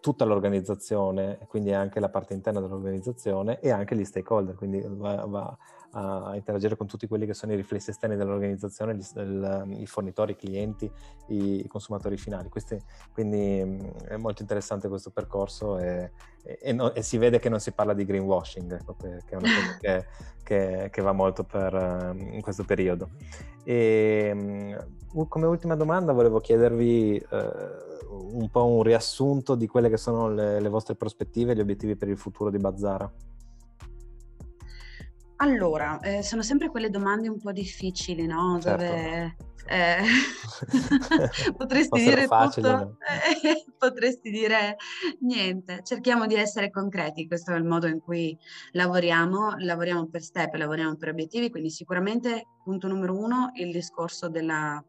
tutta 0.00 0.24
l'organizzazione, 0.24 1.38
quindi 1.48 1.72
anche 1.72 2.00
la 2.00 2.08
parte 2.08 2.34
interna 2.34 2.60
dell'organizzazione 2.60 3.60
e 3.60 3.70
anche 3.70 3.96
gli 3.96 4.04
stakeholder, 4.04 4.54
quindi 4.54 4.84
va, 4.86 5.24
va 5.26 5.56
a 5.94 6.32
interagire 6.34 6.76
con 6.76 6.86
tutti 6.86 7.06
quelli 7.06 7.26
che 7.26 7.34
sono 7.34 7.52
i 7.52 7.56
riflessi 7.56 7.90
esterni 7.90 8.16
dell'organizzazione, 8.16 8.94
gli, 8.94 9.04
il, 9.16 9.76
i 9.78 9.86
fornitori, 9.86 10.32
i 10.32 10.36
clienti, 10.36 10.90
i, 11.28 11.64
i 11.64 11.66
consumatori 11.68 12.16
finali. 12.16 12.48
Questi, 12.48 12.80
quindi 13.12 13.62
mh, 13.62 14.06
è 14.08 14.16
molto 14.16 14.42
interessante 14.42 14.88
questo 14.88 15.10
percorso 15.10 15.78
e, 15.78 16.12
e, 16.44 16.58
e, 16.62 16.72
no, 16.72 16.94
e, 16.94 17.02
si 17.02 17.18
vede 17.18 17.38
che 17.38 17.48
non 17.48 17.60
si 17.60 17.72
parla 17.72 17.92
di 17.92 18.04
greenwashing, 18.04 18.72
ecco, 18.72 18.96
che 18.96 19.22
è 19.26 19.36
una 19.36 19.48
cosa 19.48 19.78
che, 19.80 20.06
che, 20.42 20.88
che 20.90 21.02
va 21.02 21.12
molto 21.12 21.44
per, 21.44 21.74
uh, 21.74 22.16
in 22.16 22.40
questo 22.40 22.64
periodo. 22.64 23.10
Um, 23.64 24.76
come 25.28 25.46
ultima 25.46 25.76
domanda 25.76 26.12
volevo 26.12 26.40
chiedervi 26.40 27.22
uh, 27.30 28.38
un 28.38 28.48
po' 28.50 28.64
un 28.64 28.82
riassunto 28.82 29.54
di 29.54 29.66
quelle 29.66 29.90
che 29.90 29.98
sono 29.98 30.30
le, 30.30 30.58
le 30.58 30.68
vostre 30.68 30.94
prospettive 30.94 31.52
e 31.52 31.54
gli 31.54 31.60
obiettivi 31.60 31.96
per 31.96 32.08
il 32.08 32.16
futuro 32.16 32.50
di 32.50 32.58
Bazzara. 32.58 33.12
Allora, 35.42 35.98
eh, 35.98 36.22
sono 36.22 36.42
sempre 36.42 36.68
quelle 36.68 36.88
domande 36.88 37.28
un 37.28 37.40
po' 37.40 37.50
difficili, 37.50 38.26
no? 38.26 38.60
Certo. 38.60 38.84
Dove 38.84 39.36
eh, 39.66 39.98
potresti 41.58 41.98
dire 41.98 42.26
facili, 42.26 42.68
tutto, 42.68 42.96
eh, 43.42 43.64
potresti 43.76 44.30
dire 44.30 44.76
niente. 45.18 45.80
Cerchiamo 45.82 46.28
di 46.28 46.36
essere 46.36 46.70
concreti, 46.70 47.26
questo 47.26 47.52
è 47.52 47.56
il 47.56 47.64
modo 47.64 47.88
in 47.88 47.98
cui 47.98 48.38
lavoriamo, 48.70 49.56
lavoriamo 49.58 50.06
per 50.06 50.22
step, 50.22 50.54
lavoriamo 50.54 50.94
per 50.94 51.08
obiettivi, 51.08 51.50
quindi 51.50 51.70
sicuramente 51.70 52.46
punto 52.62 52.86
numero 52.86 53.18
uno 53.18 53.50
il 53.54 53.72
discorso 53.72 54.28
della 54.28 54.80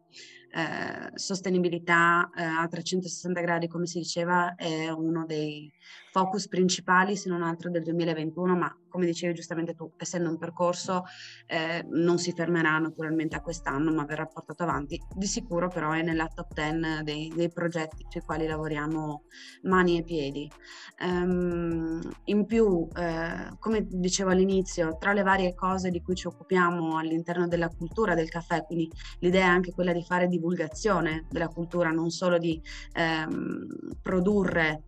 eh, 0.53 1.11
sostenibilità 1.15 2.29
eh, 2.35 2.43
a 2.43 2.67
360 2.67 3.41
gradi, 3.41 3.67
come 3.67 3.87
si 3.87 3.97
diceva, 3.97 4.53
è 4.55 4.89
uno 4.89 5.25
dei 5.25 5.71
focus 6.11 6.47
principali, 6.47 7.15
se 7.15 7.27
non 7.27 7.41
altro 7.41 7.71
del 7.71 7.81
2021, 7.81 8.55
ma 8.55 8.77
come 8.87 9.07
dicevi 9.07 9.33
giustamente 9.33 9.73
tu, 9.73 9.91
essendo 9.97 10.29
un 10.29 10.37
percorso 10.37 11.05
eh, 11.47 11.83
non 11.89 12.19
si 12.19 12.31
fermerà 12.31 12.77
naturalmente 12.77 13.35
a 13.35 13.41
quest'anno, 13.41 13.91
ma 13.91 14.05
verrà 14.05 14.27
portato 14.27 14.61
avanti. 14.61 15.01
Di 15.15 15.25
sicuro 15.25 15.67
però 15.67 15.91
è 15.93 16.03
nella 16.03 16.27
top 16.27 16.53
10 16.53 17.03
dei, 17.03 17.33
dei 17.35 17.51
progetti 17.51 18.05
sui 18.07 18.21
quali 18.21 18.45
lavoriamo 18.45 19.23
mani 19.63 19.97
e 19.97 20.03
piedi. 20.03 20.51
Um, 20.99 21.99
in 22.25 22.45
più, 22.45 22.87
eh, 22.95 23.57
come 23.57 23.87
dicevo 23.89 24.29
all'inizio, 24.29 24.97
tra 24.99 25.13
le 25.13 25.23
varie 25.23 25.55
cose 25.55 25.89
di 25.89 26.03
cui 26.03 26.13
ci 26.13 26.27
occupiamo 26.27 26.99
all'interno 26.99 27.47
della 27.47 27.69
cultura 27.69 28.13
del 28.13 28.29
caffè, 28.29 28.63
quindi 28.63 28.87
l'idea 29.21 29.45
è 29.45 29.49
anche 29.49 29.71
quella 29.71 29.91
di 29.91 30.03
fare 30.03 30.27
divulgazione 30.43 31.25
della 31.29 31.47
cultura, 31.47 31.89
non 31.89 32.09
solo 32.09 32.37
di 32.37 32.61
ehm, 32.93 33.95
produrre 34.01 34.83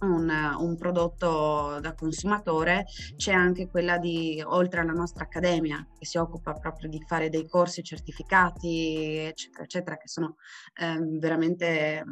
un, 0.00 0.28
un, 0.58 0.76
prodotto 0.76 1.78
da 1.80 1.94
consumatore, 1.94 2.86
c'è 3.16 3.32
anche 3.32 3.68
quella 3.68 3.98
di, 3.98 4.42
oltre 4.44 4.80
alla 4.80 4.92
nostra 4.92 5.24
accademia, 5.24 5.86
che 5.96 6.06
si 6.06 6.16
occupa 6.18 6.54
proprio 6.54 6.88
di 6.88 7.02
fare 7.06 7.28
dei 7.28 7.46
corsi 7.46 7.82
certificati, 7.82 9.16
eccetera, 9.18 9.64
eccetera, 9.64 9.96
che 9.96 10.08
sono 10.08 10.36
eh, 10.80 10.98
veramente 11.18 12.02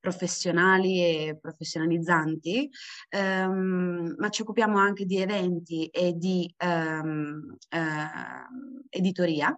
professionali 0.00 1.02
e 1.02 1.38
professionalizzanti, 1.40 2.68
ehm, 3.10 4.14
ma 4.18 4.28
ci 4.28 4.42
occupiamo 4.42 4.76
anche 4.76 5.04
di 5.04 5.18
eventi 5.18 5.86
e 5.86 6.14
di 6.14 6.52
ehm, 6.56 7.56
eh, 7.68 8.88
editoria 8.90 9.56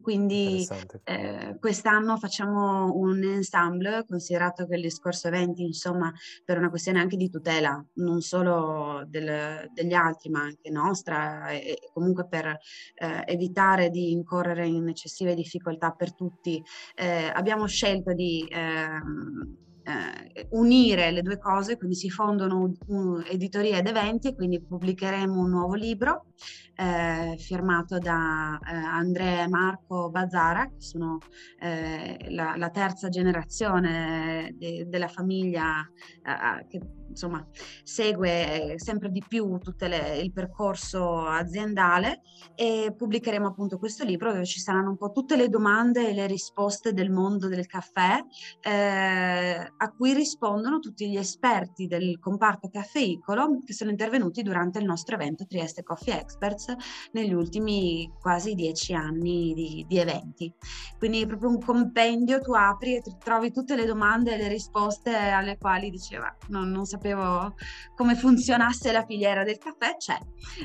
quindi 0.00 0.66
eh, 1.04 1.56
quest'anno 1.60 2.16
facciamo 2.16 2.94
un 2.94 3.22
ensemble, 3.22 4.04
considerato 4.06 4.66
che 4.66 4.76
il 4.76 4.82
discorso 4.82 5.28
eventi, 5.28 5.62
insomma, 5.62 6.12
per 6.44 6.58
una 6.58 6.70
questione 6.70 7.00
anche 7.00 7.16
di 7.16 7.28
tutela, 7.28 7.84
non 7.94 8.20
solo 8.20 9.04
del, 9.06 9.68
degli 9.72 9.92
altri, 9.92 10.30
ma 10.30 10.40
anche 10.40 10.70
nostra, 10.70 11.48
e, 11.50 11.78
e 11.82 11.90
comunque 11.92 12.26
per 12.26 12.46
eh, 12.46 13.22
evitare 13.26 13.90
di 13.90 14.12
incorrere 14.12 14.66
in 14.66 14.88
eccessive 14.88 15.34
difficoltà 15.34 15.90
per 15.90 16.14
tutti, 16.14 16.62
eh, 16.94 17.30
abbiamo 17.34 17.66
scelto 17.66 18.12
di 18.14 18.46
ehm, 18.48 19.62
eh, 19.84 20.46
unire 20.50 21.10
le 21.10 21.22
due 21.22 21.38
cose, 21.38 21.76
quindi 21.76 21.96
si 21.96 22.10
fondono 22.10 22.72
un, 22.86 23.22
editoria 23.28 23.78
ed 23.78 23.86
eventi 23.86 24.34
quindi 24.34 24.60
pubblicheremo 24.60 25.40
un 25.40 25.50
nuovo 25.50 25.74
libro 25.74 26.26
eh, 26.74 27.36
firmato 27.38 27.98
da 27.98 28.58
eh, 28.58 28.74
Andrea 28.74 29.44
e 29.44 29.48
Marco 29.48 30.10
Bazzara, 30.10 30.66
che 30.66 30.80
sono 30.80 31.18
eh, 31.60 32.26
la, 32.30 32.54
la, 32.56 32.70
terza 32.70 33.08
generazione 33.08 34.54
de, 34.56 34.86
della 34.88 35.08
famiglia 35.08 35.80
eh, 35.80 36.66
che 36.68 36.80
insomma 37.12 37.46
segue 37.82 38.74
sempre 38.76 39.10
di 39.10 39.22
più 39.26 39.58
tutto 39.58 39.84
il 39.84 40.32
percorso 40.32 41.26
aziendale. 41.26 42.22
E 42.54 42.94
pubblicheremo 42.96 43.46
appunto 43.46 43.78
questo 43.78 44.04
libro 44.04 44.32
dove 44.32 44.46
ci 44.46 44.60
saranno 44.60 44.90
un 44.90 44.96
po' 44.96 45.10
tutte 45.10 45.36
le 45.36 45.48
domande 45.48 46.08
e 46.08 46.14
le 46.14 46.26
risposte 46.26 46.92
del 46.92 47.10
mondo 47.10 47.48
del 47.48 47.66
caffè 47.66 48.18
eh, 48.60 49.71
a 49.78 49.90
cui 49.90 50.12
rispondono 50.14 50.78
tutti 50.78 51.08
gli 51.08 51.16
esperti 51.16 51.86
del 51.86 52.18
comparto 52.18 52.68
caffeicolo 52.68 53.58
che 53.64 53.72
sono 53.72 53.90
intervenuti 53.90 54.42
durante 54.42 54.78
il 54.78 54.84
nostro 54.84 55.14
evento 55.14 55.46
Trieste 55.46 55.82
Coffee 55.82 56.18
Experts 56.18 56.74
negli 57.12 57.32
ultimi 57.32 58.10
quasi 58.20 58.54
dieci 58.54 58.94
anni 58.94 59.52
di, 59.54 59.84
di 59.88 59.98
eventi. 59.98 60.52
Quindi 60.98 61.22
è 61.22 61.26
proprio 61.26 61.50
un 61.50 61.60
compendio, 61.60 62.40
tu 62.40 62.52
apri 62.52 62.96
e 62.96 63.02
trovi 63.18 63.50
tutte 63.52 63.76
le 63.76 63.84
domande 63.84 64.34
e 64.34 64.36
le 64.36 64.48
risposte 64.48 65.14
alle 65.14 65.58
quali 65.58 65.90
diceva 65.90 66.34
non, 66.48 66.70
non 66.70 66.84
sapevo 66.84 67.54
come 67.94 68.14
funzionasse 68.14 68.92
la 68.92 69.04
filiera 69.04 69.44
del 69.44 69.58
caffè, 69.58 69.96
c'è. 69.96 70.18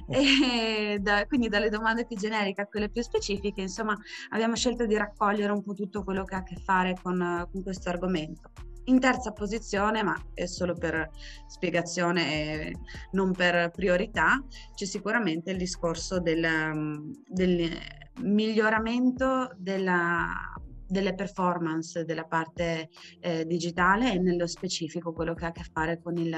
E 0.07 0.99
da, 0.99 1.25
quindi 1.27 1.47
dalle 1.47 1.69
domande 1.69 2.05
più 2.05 2.17
generiche 2.17 2.61
a 2.61 2.67
quelle 2.67 2.89
più 2.89 3.01
specifiche, 3.01 3.61
insomma, 3.61 3.97
abbiamo 4.29 4.55
scelto 4.55 4.85
di 4.85 4.95
raccogliere 4.95 5.51
un 5.51 5.63
po' 5.63 5.73
tutto 5.73 6.03
quello 6.03 6.23
che 6.23 6.35
ha 6.35 6.39
a 6.39 6.43
che 6.43 6.55
fare 6.57 6.95
con, 7.01 7.47
con 7.51 7.63
questo 7.63 7.89
argomento. 7.89 8.51
In 8.88 9.00
terza 9.02 9.34
posizione, 9.34 10.02
ma 10.02 10.15
è 10.34 10.45
solo 10.45 10.73
per 10.73 11.10
spiegazione 11.45 12.32
e 12.32 12.76
non 13.12 13.34
per 13.34 13.69
priorità, 13.71 14.41
c'è 14.73 14.86
sicuramente 14.86 15.52
il 15.52 15.58
discorso 15.58 16.21
del, 16.21 17.13
del 17.28 17.69
miglioramento 18.21 19.52
della, 19.58 20.34
delle 20.88 21.13
performance 21.15 22.06
della 22.06 22.23
parte 22.23 22.89
eh, 23.19 23.45
digitale 23.45 24.13
e 24.13 24.19
nello 24.19 24.47
specifico 24.47 25.12
quello 25.12 25.34
che 25.34 25.45
ha 25.45 25.50
a 25.50 25.52
che 25.52 25.65
fare 25.69 26.02
con, 26.02 26.17
il, 26.17 26.36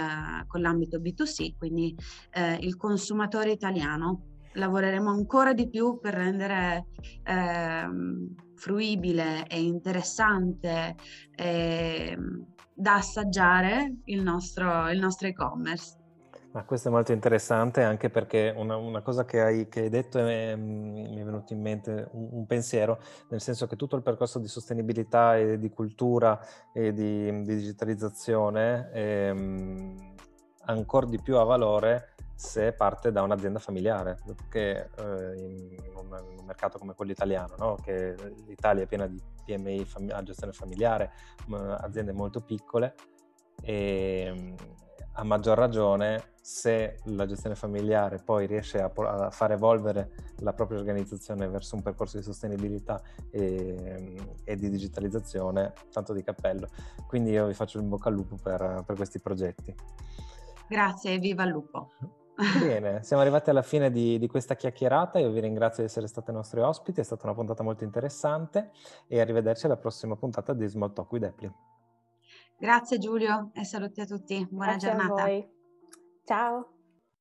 con 0.48 0.62
l'ambito 0.62 0.98
B2C, 0.98 1.56
quindi 1.58 1.96
eh, 2.32 2.56
il 2.62 2.76
consumatore 2.76 3.52
italiano. 3.52 4.29
Lavoreremo 4.54 5.10
ancora 5.10 5.54
di 5.54 5.70
più 5.70 6.00
per 6.00 6.14
rendere 6.14 6.88
eh, 7.24 7.88
fruibile 8.56 9.48
e 9.48 9.62
interessante 9.62 10.96
e 11.36 12.18
da 12.74 12.96
assaggiare 12.96 13.98
il 14.06 14.22
nostro, 14.22 14.90
il 14.90 15.00
nostro 15.00 15.28
e-commerce. 15.28 15.98
Ma 16.52 16.64
questo 16.64 16.88
è 16.88 16.92
molto 16.92 17.12
interessante 17.12 17.84
anche 17.84 18.10
perché 18.10 18.52
una, 18.56 18.76
una 18.76 19.02
cosa 19.02 19.24
che 19.24 19.40
hai, 19.40 19.68
che 19.68 19.82
hai 19.82 19.90
detto 19.90 20.18
è, 20.18 20.56
mm, 20.56 20.94
mi 20.94 21.20
è 21.20 21.24
venuto 21.24 21.54
in 21.54 21.62
mente 21.62 22.10
un, 22.14 22.28
un, 22.32 22.46
pensiero, 22.48 23.00
nel 23.30 23.40
senso 23.40 23.68
che 23.68 23.76
tutto 23.76 23.96
il 23.96 24.02
percorso 24.02 24.40
di 24.40 24.48
sostenibilità 24.48 25.38
e 25.38 25.60
di 25.60 25.70
cultura 25.70 26.40
e 26.74 26.92
di, 26.92 27.44
di 27.44 27.56
digitalizzazione 27.56 29.30
um, 29.32 30.16
ancora 30.66 31.06
di 31.06 31.22
più 31.22 31.38
ha 31.38 31.44
valore 31.44 32.16
se 32.39 32.71
parte 32.71 33.12
da 33.12 33.21
un'azienda 33.21 33.60
familiare, 33.60 34.17
perché 34.25 34.89
eh, 34.97 35.34
in, 35.36 35.91
un, 35.93 36.25
in, 36.32 36.39
un, 36.39 36.45
mercato 36.45 36.78
come 36.78 36.93
quello 36.93 37.12
italiano, 37.12 37.56
no? 37.58 37.75
che 37.75 38.15
l'Italia 38.47 38.84
è 38.84 38.88
piena 38.88 39.08
di 39.08 39.21
PMI 39.43 39.84
fam- 39.84 40.10
a 40.13 40.23
gestione 40.23 40.54
familiare, 40.54 41.12
aziende 41.49 42.13
molto 42.13 42.39
piccole, 42.39 42.95
e 43.62 44.56
a 45.12 45.23
maggior 45.25 45.58
ragione 45.58 46.32
se 46.39 46.99
la 47.08 47.25
gestione 47.25 47.58
familiare 47.58 48.21
poi 48.23 48.47
riesce 48.47 48.80
a, 48.80 48.89
a, 48.89 49.30
far 49.32 49.52
evolvere 49.52 50.34
la 50.38 50.54
propria 50.54 50.80
organizzazione 50.80 51.45
verso 51.49 51.75
un 51.75 51.82
percorso 51.82 52.15
di 52.15 52.23
sostenibilità 52.23 53.02
e, 53.32 54.15
e, 54.45 54.56
di 54.56 54.69
digitalizzazione, 54.69 55.73
tanto 55.91 56.13
di 56.13 56.23
cappello. 56.23 56.69
Quindi 57.06 57.32
io 57.32 57.47
vi 57.47 57.54
faccio 57.54 57.80
in 57.80 57.89
bocca 57.89 58.08
al 58.08 58.15
lupo 58.15 58.38
per, 58.41 58.82
per 58.86 58.95
questi 58.95 59.19
progetti. 59.19 59.75
Grazie 60.69 61.15
e 61.15 61.17
viva 61.17 61.43
il 61.43 61.49
lupo! 61.49 61.89
Bene, 62.60 63.04
siamo 63.04 63.21
arrivati 63.21 63.49
alla 63.49 63.62
fine 63.62 63.91
di, 63.91 64.17
di, 64.17 64.28
questa 64.28 64.56
chiacchierata. 64.56 65.19
Io 65.19 65.30
vi 65.30 65.41
ringrazio 65.41 65.84
di 65.84 65.89
essere 65.89 66.08
stati 66.08 66.32
nostri 66.32 66.62
ospiti, 66.62 67.02
è 67.02 67.04
stata 67.04 67.25
una 67.25 67.36
puntata 67.36 67.63
molto 67.63 67.84
interessante 67.84 68.71
e 69.08 69.19
arrivederci 69.19 69.65
alla 69.65 69.78
prossima 69.78 70.15
puntata 70.15 70.54
di 70.54 70.65
Small 70.67 70.93
Talk 70.93 71.12
with 71.12 71.23
Apply. 71.23 71.52
Grazie 72.58 72.97
Giulio 72.97 73.52
e 73.54 73.65
saluti 73.65 74.02
a 74.02 74.06
tutti. 74.06 74.47
Buona 74.49 74.75
Grazie 74.75 74.89
giornata. 74.89 75.28
Ciao. 76.23 76.79